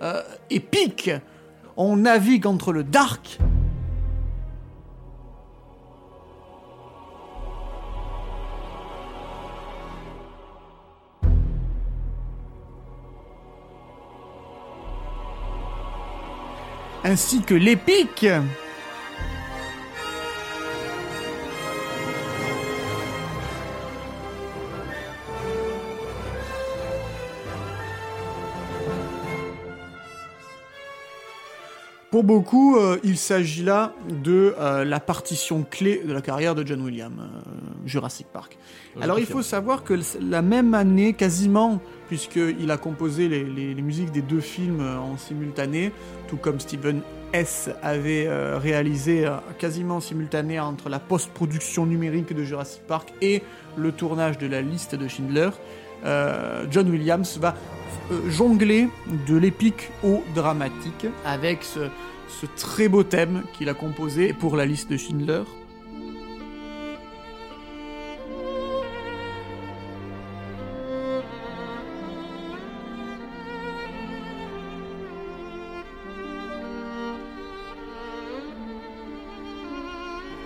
euh, 0.02 0.20
épique. 0.50 1.10
On 1.76 1.96
navigue 1.96 2.46
entre 2.46 2.72
le 2.72 2.82
dark 2.82 3.38
ainsi 17.04 17.42
que 17.42 17.54
l'épique. 17.54 18.26
Pour 32.10 32.24
beaucoup, 32.24 32.78
euh, 32.78 32.98
il 33.04 33.18
s'agit 33.18 33.62
là 33.62 33.92
de 34.08 34.54
euh, 34.58 34.82
la 34.84 34.98
partition 34.98 35.62
clé 35.62 36.02
de 36.06 36.12
la 36.12 36.22
carrière 36.22 36.54
de 36.54 36.66
John 36.66 36.80
Williams, 36.80 37.14
euh, 37.20 37.50
Jurassic 37.84 38.26
Park. 38.32 38.56
Alors 39.00 39.18
il 39.18 39.26
faut 39.26 39.42
savoir 39.42 39.84
que 39.84 39.94
la 40.20 40.40
même 40.40 40.72
année, 40.72 41.12
quasiment, 41.12 41.80
puisqu'il 42.08 42.70
a 42.70 42.76
composé 42.76 43.28
les, 43.28 43.74
musiques 43.74 44.10
des 44.10 44.22
deux 44.22 44.40
films 44.40 44.80
euh, 44.80 44.98
en 44.98 45.16
simultané, 45.16 45.92
tout 46.26 46.36
comme 46.36 46.58
Steven 46.58 47.02
S. 47.32 47.70
avait 47.82 48.26
euh, 48.26 48.58
réalisé 48.58 49.26
euh, 49.26 49.36
quasiment 49.58 49.96
en 49.96 50.00
simultané 50.00 50.58
entre 50.58 50.88
la 50.88 50.98
post-production 50.98 51.86
numérique 51.86 52.34
de 52.34 52.42
Jurassic 52.42 52.82
Park 52.86 53.12
et 53.20 53.42
le 53.76 53.92
tournage 53.92 54.38
de 54.38 54.46
la 54.46 54.62
liste 54.62 54.94
de 54.94 55.06
Schindler, 55.06 55.50
John 56.70 56.88
Williams 56.88 57.38
va 57.40 57.56
jongler 58.28 58.88
de 59.26 59.36
l'épique 59.36 59.90
au 60.04 60.22
dramatique 60.32 61.06
avec 61.24 61.64
ce 61.64 62.46
très 62.56 62.88
beau 62.88 63.02
thème 63.02 63.42
qu'il 63.52 63.68
a 63.68 63.74
composé 63.74 64.32
pour 64.32 64.56
la 64.56 64.64
liste 64.64 64.90
de 64.90 64.96
Schindler. 64.96 65.42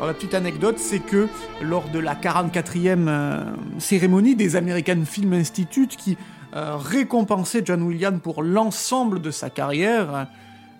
La 0.04 0.14
petite 0.14 0.34
anecdote, 0.34 0.78
c'est 0.78 0.98
que 0.98 1.28
lors 1.60 1.88
de 1.88 2.00
la 2.00 2.16
44e 2.16 3.06
euh, 3.06 3.44
cérémonie 3.78 4.34
des 4.34 4.56
American 4.56 5.04
Film 5.04 5.32
Institute 5.32 5.96
qui 5.96 6.18
euh, 6.56 6.76
récompensait 6.76 7.62
John 7.64 7.82
Williams 7.82 8.18
pour 8.20 8.42
l'ensemble 8.42 9.20
de 9.22 9.30
sa 9.30 9.48
carrière, 9.48 10.26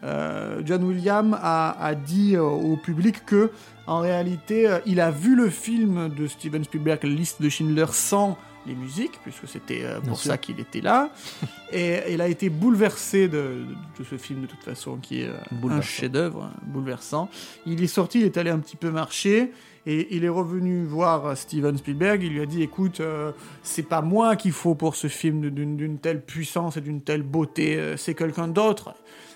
euh, 0.02 0.60
John 0.64 0.82
Williams 0.82 1.36
a, 1.40 1.76
a 1.80 1.94
dit 1.94 2.36
au 2.36 2.76
public 2.76 3.24
que 3.24 3.52
en 3.86 4.00
réalité, 4.00 4.68
il 4.86 5.00
a 5.00 5.12
vu 5.12 5.36
le 5.36 5.50
film 5.50 6.08
de 6.08 6.26
Steven 6.26 6.64
Spielberg, 6.64 7.04
liste 7.04 7.40
de 7.40 7.48
Schindler, 7.48 7.86
sans 7.92 8.36
les 8.66 8.74
musiques, 8.74 9.18
puisque 9.22 9.48
c'était 9.48 9.82
euh, 9.84 10.00
pour 10.00 10.18
sûr. 10.18 10.30
ça 10.32 10.38
qu'il 10.38 10.60
était 10.60 10.80
là. 10.80 11.10
Et 11.72 12.12
il 12.12 12.20
a 12.20 12.28
été 12.28 12.48
bouleversé 12.50 13.28
de, 13.28 13.36
de- 13.36 13.64
de 13.98 14.04
ce 14.08 14.16
film, 14.16 14.42
de 14.42 14.46
toute 14.46 14.62
façon, 14.62 14.96
qui 14.96 15.22
est 15.22 15.28
euh, 15.28 15.68
un 15.70 15.80
chef-d'œuvre, 15.80 16.44
hein, 16.44 16.52
bouleversant. 16.66 17.28
Il 17.66 17.82
est 17.82 17.86
sorti, 17.86 18.18
il 18.20 18.24
est 18.24 18.36
allé 18.36 18.50
un 18.50 18.58
petit 18.58 18.76
peu 18.76 18.90
marcher. 18.90 19.52
Et 19.84 20.14
il 20.14 20.24
est 20.24 20.28
revenu 20.28 20.84
voir 20.84 21.26
euh, 21.26 21.34
Steven 21.34 21.76
Spielberg. 21.76 22.22
Il 22.22 22.34
lui 22.34 22.40
a 22.40 22.46
dit 22.46 22.62
Écoute, 22.62 23.00
euh, 23.00 23.32
c'est 23.64 23.82
pas 23.88 24.00
moi 24.00 24.36
qu'il 24.36 24.52
faut 24.52 24.76
pour 24.76 24.94
ce 24.94 25.08
film 25.08 25.50
d'une 25.50 25.76
d'une 25.76 25.98
telle 25.98 26.20
puissance 26.22 26.76
et 26.76 26.80
d'une 26.80 27.00
telle 27.00 27.22
beauté, 27.22 27.94
c'est 27.96 28.14
quelqu'un 28.14 28.46
d'autre. 28.48 28.94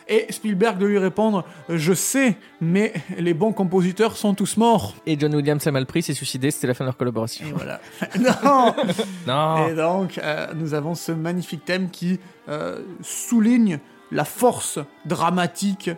Et 0.08 0.26
Spielberg 0.30 0.78
de 0.78 0.86
lui 0.86 0.98
répondre 0.98 1.44
Je 1.68 1.92
sais, 1.92 2.36
mais 2.60 2.92
les 3.18 3.34
bons 3.34 3.52
compositeurs 3.52 4.16
sont 4.16 4.34
tous 4.34 4.56
morts. 4.56 4.94
Et 5.04 5.18
John 5.18 5.34
Williams 5.34 5.66
a 5.66 5.72
mal 5.72 5.86
pris, 5.86 6.02
s'est 6.02 6.14
suicidé, 6.14 6.50
c'était 6.50 6.68
la 6.68 6.74
fin 6.74 6.84
de 6.84 6.88
leur 6.88 6.96
collaboration. 6.96 7.46
Et 7.46 7.52
voilà. 7.52 7.80
non 8.18 8.74
Non 9.26 9.68
Et 9.68 9.74
donc, 9.74 10.18
euh, 10.18 10.46
nous 10.54 10.74
avons 10.74 10.94
ce 10.94 11.10
magnifique 11.10 11.64
thème 11.64 11.90
qui 11.90 12.20
euh, 12.48 12.80
souligne 13.02 13.80
la 14.12 14.24
force 14.24 14.78
dramatique 15.04 15.90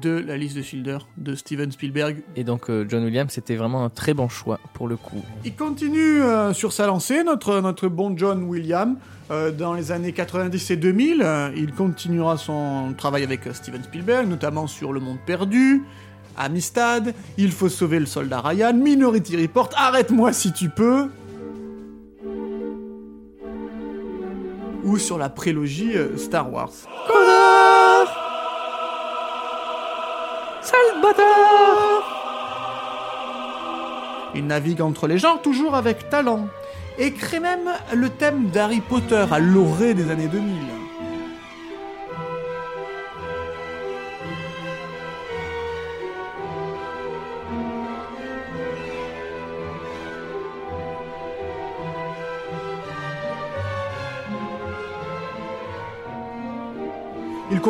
de 0.00 0.10
la 0.10 0.36
liste 0.36 0.56
de 0.56 0.62
Schindler 0.62 0.98
de 1.16 1.34
Steven 1.34 1.70
Spielberg. 1.70 2.22
Et 2.36 2.44
donc 2.44 2.70
euh, 2.70 2.86
John 2.88 3.04
Williams, 3.04 3.32
c'était 3.32 3.56
vraiment 3.56 3.84
un 3.84 3.90
très 3.90 4.14
bon 4.14 4.28
choix 4.28 4.60
pour 4.74 4.88
le 4.88 4.96
coup. 4.96 5.22
Il 5.44 5.54
continue 5.54 6.22
euh, 6.22 6.52
sur 6.52 6.72
sa 6.72 6.86
lancée, 6.86 7.24
notre, 7.24 7.60
notre 7.60 7.88
bon 7.88 8.16
John 8.16 8.44
Williams. 8.44 8.96
Euh, 9.30 9.52
dans 9.52 9.74
les 9.74 9.92
années 9.92 10.12
90 10.12 10.70
et 10.72 10.76
2000, 10.76 11.22
euh, 11.22 11.50
il 11.56 11.72
continuera 11.72 12.36
son 12.36 12.94
travail 12.98 13.22
avec 13.22 13.46
euh, 13.46 13.52
Steven 13.52 13.82
Spielberg, 13.84 14.26
notamment 14.28 14.66
sur 14.66 14.92
Le 14.92 14.98
Monde 14.98 15.18
Perdu, 15.24 15.84
Amistad, 16.36 17.14
Il 17.38 17.52
faut 17.52 17.68
sauver 17.68 18.00
le 18.00 18.06
soldat 18.06 18.40
Ryan, 18.40 18.74
Minority 18.74 19.36
Report, 19.36 19.70
Arrête-moi 19.76 20.32
si 20.32 20.52
tu 20.52 20.68
peux. 20.68 21.08
Ou 24.82 24.98
sur 24.98 25.18
la 25.18 25.28
prélogie 25.28 25.96
euh, 25.96 26.16
Star 26.16 26.52
Wars. 26.52 26.72
Il 34.34 34.46
navigue 34.46 34.80
entre 34.80 35.06
les 35.06 35.18
genres, 35.18 35.42
toujours 35.42 35.74
avec 35.74 36.08
talent. 36.08 36.48
Et 36.98 37.12
crée 37.12 37.40
même 37.40 37.70
le 37.94 38.10
thème 38.10 38.50
d'Harry 38.50 38.80
Potter 38.80 39.24
à 39.30 39.38
l'orée 39.38 39.94
des 39.94 40.10
années 40.10 40.28
2000. 40.28 40.79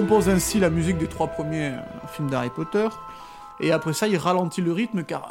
Compose 0.01 0.31
ainsi 0.31 0.59
la 0.59 0.71
musique 0.71 0.97
des 0.97 1.09
trois 1.09 1.27
premiers 1.27 1.75
euh, 1.75 2.07
films 2.15 2.31
d'Harry 2.31 2.49
Potter. 2.49 2.89
Et 3.61 3.71
après 3.71 3.93
ça, 3.93 4.09
il 4.09 4.17
ralentit 4.17 4.63
le 4.63 4.73
rythme 4.73 5.05
car 5.05 5.25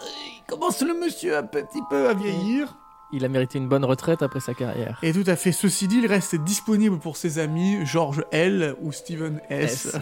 euh, 0.00 0.06
il 0.38 0.42
commence 0.46 0.80
le 0.80 0.94
monsieur 0.94 1.36
un 1.36 1.42
petit 1.42 1.82
peu 1.90 2.08
à 2.08 2.14
vieillir. 2.14 2.78
Il 3.12 3.26
a 3.26 3.28
mérité 3.28 3.58
une 3.58 3.68
bonne 3.68 3.84
retraite 3.84 4.22
après 4.22 4.40
sa 4.40 4.54
carrière. 4.54 4.98
Et 5.02 5.12
tout 5.12 5.24
à 5.26 5.36
fait. 5.36 5.52
Ceci 5.52 5.86
dit, 5.86 5.98
il 5.98 6.06
reste 6.06 6.34
disponible 6.34 6.98
pour 6.98 7.18
ses 7.18 7.38
amis 7.38 7.84
George 7.84 8.24
L 8.30 8.74
ou 8.80 8.90
Steven 8.90 9.42
S. 9.50 9.94
S. 9.94 9.96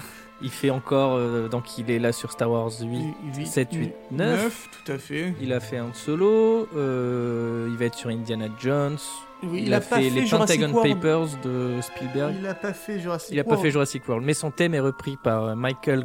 Il 0.44 0.50
fait 0.50 0.68
encore, 0.70 1.14
euh, 1.16 1.48
donc 1.48 1.78
il 1.78 1.90
est 1.90 1.98
là 1.98 2.12
sur 2.12 2.30
Star 2.30 2.50
Wars 2.50 2.70
8, 2.80 3.46
7, 3.46 3.68
8, 3.72 3.92
9. 4.12 4.68
tout 4.84 4.92
à 4.92 4.98
fait. 4.98 5.34
Il 5.40 5.52
a 5.54 5.58
fait 5.60 5.78
un 5.78 5.92
solo, 5.94 6.68
euh, 6.76 7.66
il 7.70 7.76
va 7.78 7.86
être 7.86 7.94
sur 7.96 8.10
Indiana 8.10 8.46
Jones. 8.60 8.98
Oui, 9.42 9.62
il, 9.66 9.74
a, 9.74 9.80
pas 9.80 9.96
fait, 9.96 10.10
les 10.10 10.26
Jurassic 10.26 10.60
Pentagon 10.60 10.74
World. 10.78 10.94
Papers 10.94 11.28
de 11.44 11.80
Spielberg. 11.82 12.34
Il 12.38 12.46
a 12.46 12.54
pas 12.54 12.72
fait 12.72 12.98
Jurassic 13.00 13.30
Il 13.32 13.40
a 13.40 13.44
pas 13.44 13.50
World. 13.50 13.62
fait 13.64 13.70
Jurassic 13.72 14.08
World, 14.08 14.24
mais 14.24 14.32
son 14.34 14.50
thème 14.50 14.74
est 14.74 14.80
repris 14.80 15.16
par 15.22 15.44
euh, 15.44 15.54
Michael 15.54 16.04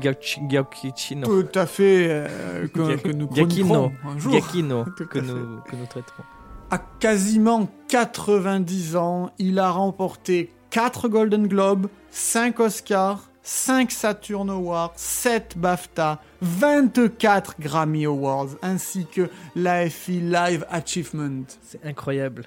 Giacchi- 0.00 0.48
Giacchino. 0.50 1.26
Tout 1.42 1.58
à 1.58 1.66
fait. 1.66 2.06
euh, 2.10 2.66
que, 2.68 2.96
que 2.96 3.08
nous 3.12 3.26
chroniquerons 3.26 3.92
un 4.06 4.18
jour. 4.18 4.32
Tout 4.96 5.06
que 5.06 5.20
fait. 5.20 5.26
nous, 5.26 5.60
que 5.62 5.76
nous 5.76 5.86
traiterons. 5.88 6.22
À 6.70 6.78
quasiment 6.78 7.68
90 7.88 8.96
ans, 8.96 9.30
il 9.38 9.58
a 9.58 9.70
remporté 9.70 10.50
4 10.70 11.08
Golden 11.08 11.46
Globes, 11.46 11.86
5 12.10 12.58
Oscars, 12.60 13.30
5 13.46 13.90
Saturn 13.92 14.48
Awards, 14.50 14.94
7 14.96 15.56
BAFTA, 15.58 16.20
24 16.40 17.56
Grammy 17.60 18.06
Awards, 18.06 18.56
ainsi 18.62 19.06
que 19.06 19.28
l'AFI 19.54 20.20
Live 20.20 20.64
Achievement. 20.70 21.44
C'est 21.62 21.84
incroyable. 21.84 22.46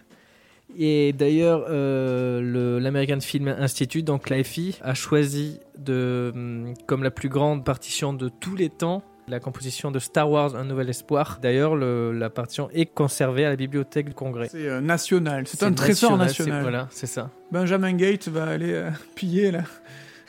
Et 0.78 1.14
d'ailleurs, 1.14 1.66
euh, 1.70 2.80
l'American 2.80 3.20
Film 3.22 3.48
Institute, 3.48 4.06
donc 4.06 4.30
l'AFI, 4.30 4.78
a 4.82 4.94
choisi 4.96 5.60
de, 5.78 6.32
hum, 6.36 6.74
comme 6.88 7.04
la 7.04 7.12
plus 7.12 7.30
grande 7.30 7.64
partition 7.64 8.12
de 8.14 8.28
tous 8.30 8.56
les 8.56 8.70
temps 8.70 9.04
la 9.30 9.40
composition 9.42 9.92
de 9.92 10.00
Star 10.00 10.30
Wars 10.32 10.56
Un 10.56 10.64
Nouvel 10.64 10.90
Espoir. 10.90 11.40
D'ailleurs, 11.42 11.76
le- 11.76 12.14
la 12.14 12.30
partition 12.30 12.70
est 12.74 12.86
conservée 12.86 13.44
à 13.46 13.50
la 13.50 13.58
bibliothèque 13.58 14.08
du 14.08 14.14
Congrès. 14.14 14.48
C'est 14.50 14.68
euh, 14.70 14.80
national, 14.80 15.46
c'est 15.48 15.64
un 15.64 15.74
trésor 15.74 16.16
national. 16.18 16.62
Voilà, 16.62 16.88
c'est 16.92 17.08
ça. 17.08 17.30
Benjamin 17.52 17.92
Gates 17.94 18.30
va 18.30 18.46
aller 18.46 18.72
euh, 18.72 18.90
piller 19.16 19.52
la, 19.52 19.64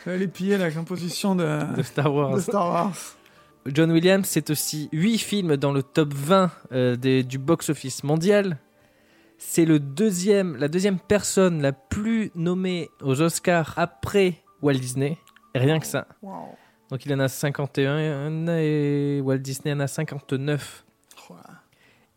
aller 0.06 0.28
piller 0.28 0.58
la 0.58 0.70
composition 0.70 1.34
de, 1.34 1.74
De 1.76 1.82
Star 1.82 2.12
Wars. 2.14 2.34
de 2.36 2.40
Star 2.40 2.68
Wars. 2.68 2.94
John 3.66 3.90
Williams, 3.90 4.26
c'est 4.26 4.50
aussi 4.50 4.88
8 4.92 5.18
films 5.18 5.56
dans 5.56 5.72
le 5.72 5.82
top 5.82 6.14
20 6.14 6.50
euh, 6.72 6.96
des- 6.96 7.22
du 7.22 7.38
box-office 7.38 8.02
mondial. 8.04 8.56
C'est 9.36 9.64
le 9.66 9.78
deuxième, 9.78 10.56
la 10.56 10.68
deuxième 10.68 10.98
personne 10.98 11.60
la 11.62 11.72
plus 11.72 12.30
nommée 12.34 12.88
aux 13.02 13.20
Oscars 13.20 13.74
après 13.76 14.42
Walt 14.62 14.74
Disney. 14.74 15.18
Rien 15.54 15.78
que 15.78 15.86
ça. 15.86 16.06
Wow. 16.22 16.56
Donc 16.90 17.04
il 17.04 17.12
en 17.12 17.20
a 17.20 17.28
51 17.28 18.46
et 18.56 19.20
Walt 19.22 19.38
Disney 19.38 19.74
en 19.74 19.80
a 19.80 19.86
59. 19.86 20.84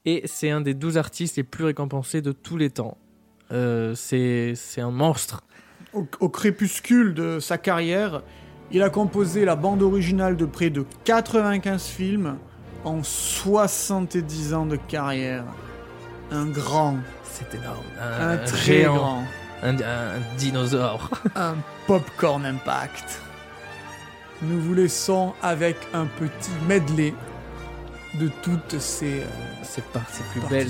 Et 0.06 0.24
c'est 0.26 0.50
un 0.50 0.62
des 0.62 0.74
12 0.74 0.98
artistes 0.98 1.38
les 1.38 1.44
plus 1.44 1.66
récompensés 1.66 2.22
de 2.22 2.32
tous 2.32 2.58
les 2.58 2.70
temps. 2.72 2.98
Euh, 3.52 3.94
c'est 3.96 4.56
un 4.78 4.90
monstre. 4.92 5.44
Au, 5.94 6.06
au 6.20 6.30
crépuscule 6.30 7.14
de 7.14 7.40
sa 7.40 7.58
carrière, 7.58 8.22
il 8.72 8.82
a 8.84 8.90
composé 8.90 9.44
la 9.44 9.56
bande 9.56 9.82
originale 9.82 10.38
de 10.38 10.46
près 10.46 10.70
de 10.70 10.86
95 11.04 11.84
films 11.86 12.38
en 12.86 13.04
70 13.04 14.54
ans 14.54 14.66
de 14.66 14.78
carrière. 14.78 15.44
Un 16.32 16.46
grand, 16.46 16.96
C'est 17.24 17.54
énorme. 17.58 17.84
un, 18.02 18.30
Un, 18.30 18.38
très 18.38 18.58
géant, 18.80 18.96
grand, 18.96 19.24
un, 19.64 19.76
un 19.76 20.20
dinosaure. 20.38 21.10
un 21.36 21.56
popcorn 21.88 22.46
impact. 22.46 23.22
Nous 24.42 24.60
vous 24.62 24.74
laissons 24.74 25.34
avec 25.44 25.76
un 25.94 26.06
petit 26.06 26.52
medley 26.68 27.14
de 28.16 28.30
toutes 28.42 28.80
ces 28.80 29.22
euh, 29.22 29.82
par 29.94 30.08
ses 30.10 30.24
plus 30.32 30.42
belles, 30.50 30.68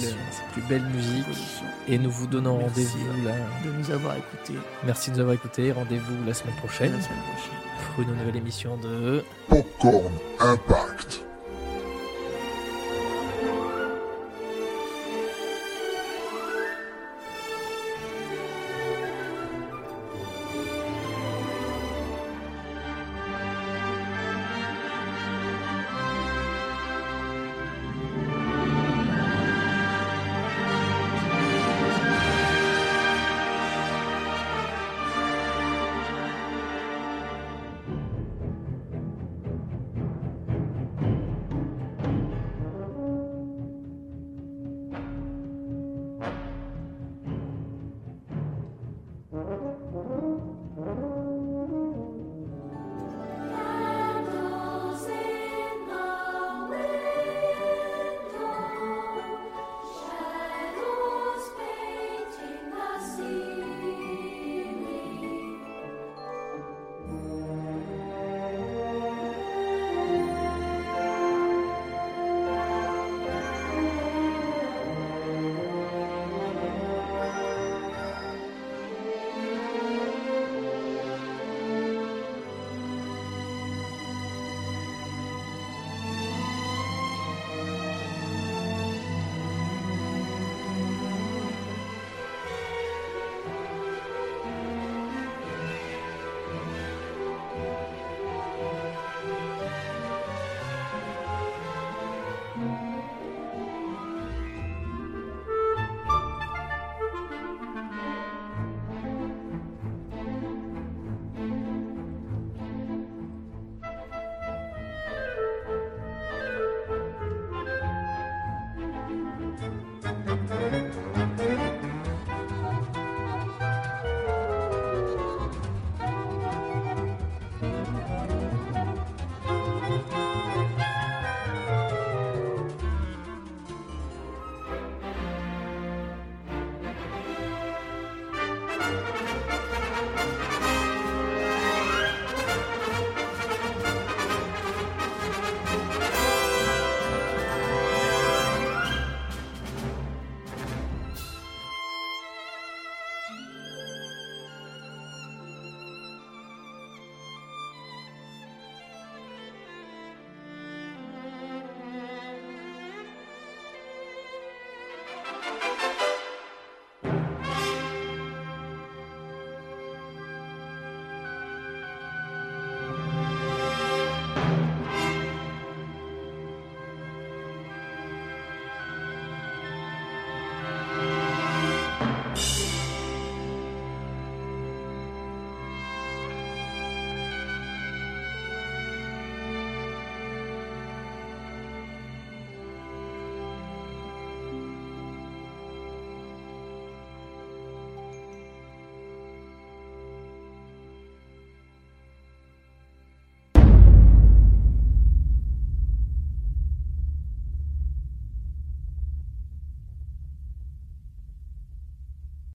plus 0.54 0.62
belles 0.63 0.86
musiques. 0.86 1.25
Et 1.88 1.97
nous 1.97 2.12
vous 2.12 2.27
donnons 2.27 2.60
rendez-vous 2.60 3.25
là. 3.25 3.34
de 3.65 3.71
nous 3.71 3.91
avoir 3.91 4.15
écoutés. 4.15 4.60
Merci 4.86 5.10
de 5.10 5.15
nous 5.15 5.21
avoir 5.21 5.36
écoutés. 5.36 5.71
Rendez-vous 5.71 6.25
la 6.25 6.34
semaine 6.34 6.54
À 6.58 6.60
prochaine 6.60 6.91
la 6.93 7.01
semaine 7.01 7.17
prochaine. 7.34 7.95
pour 7.95 8.04
une 8.04 8.15
nouvelle 8.19 8.36
émission 8.38 8.77
de. 8.77 9.23
Popcorn 9.49 10.12
Impact. 10.39 11.25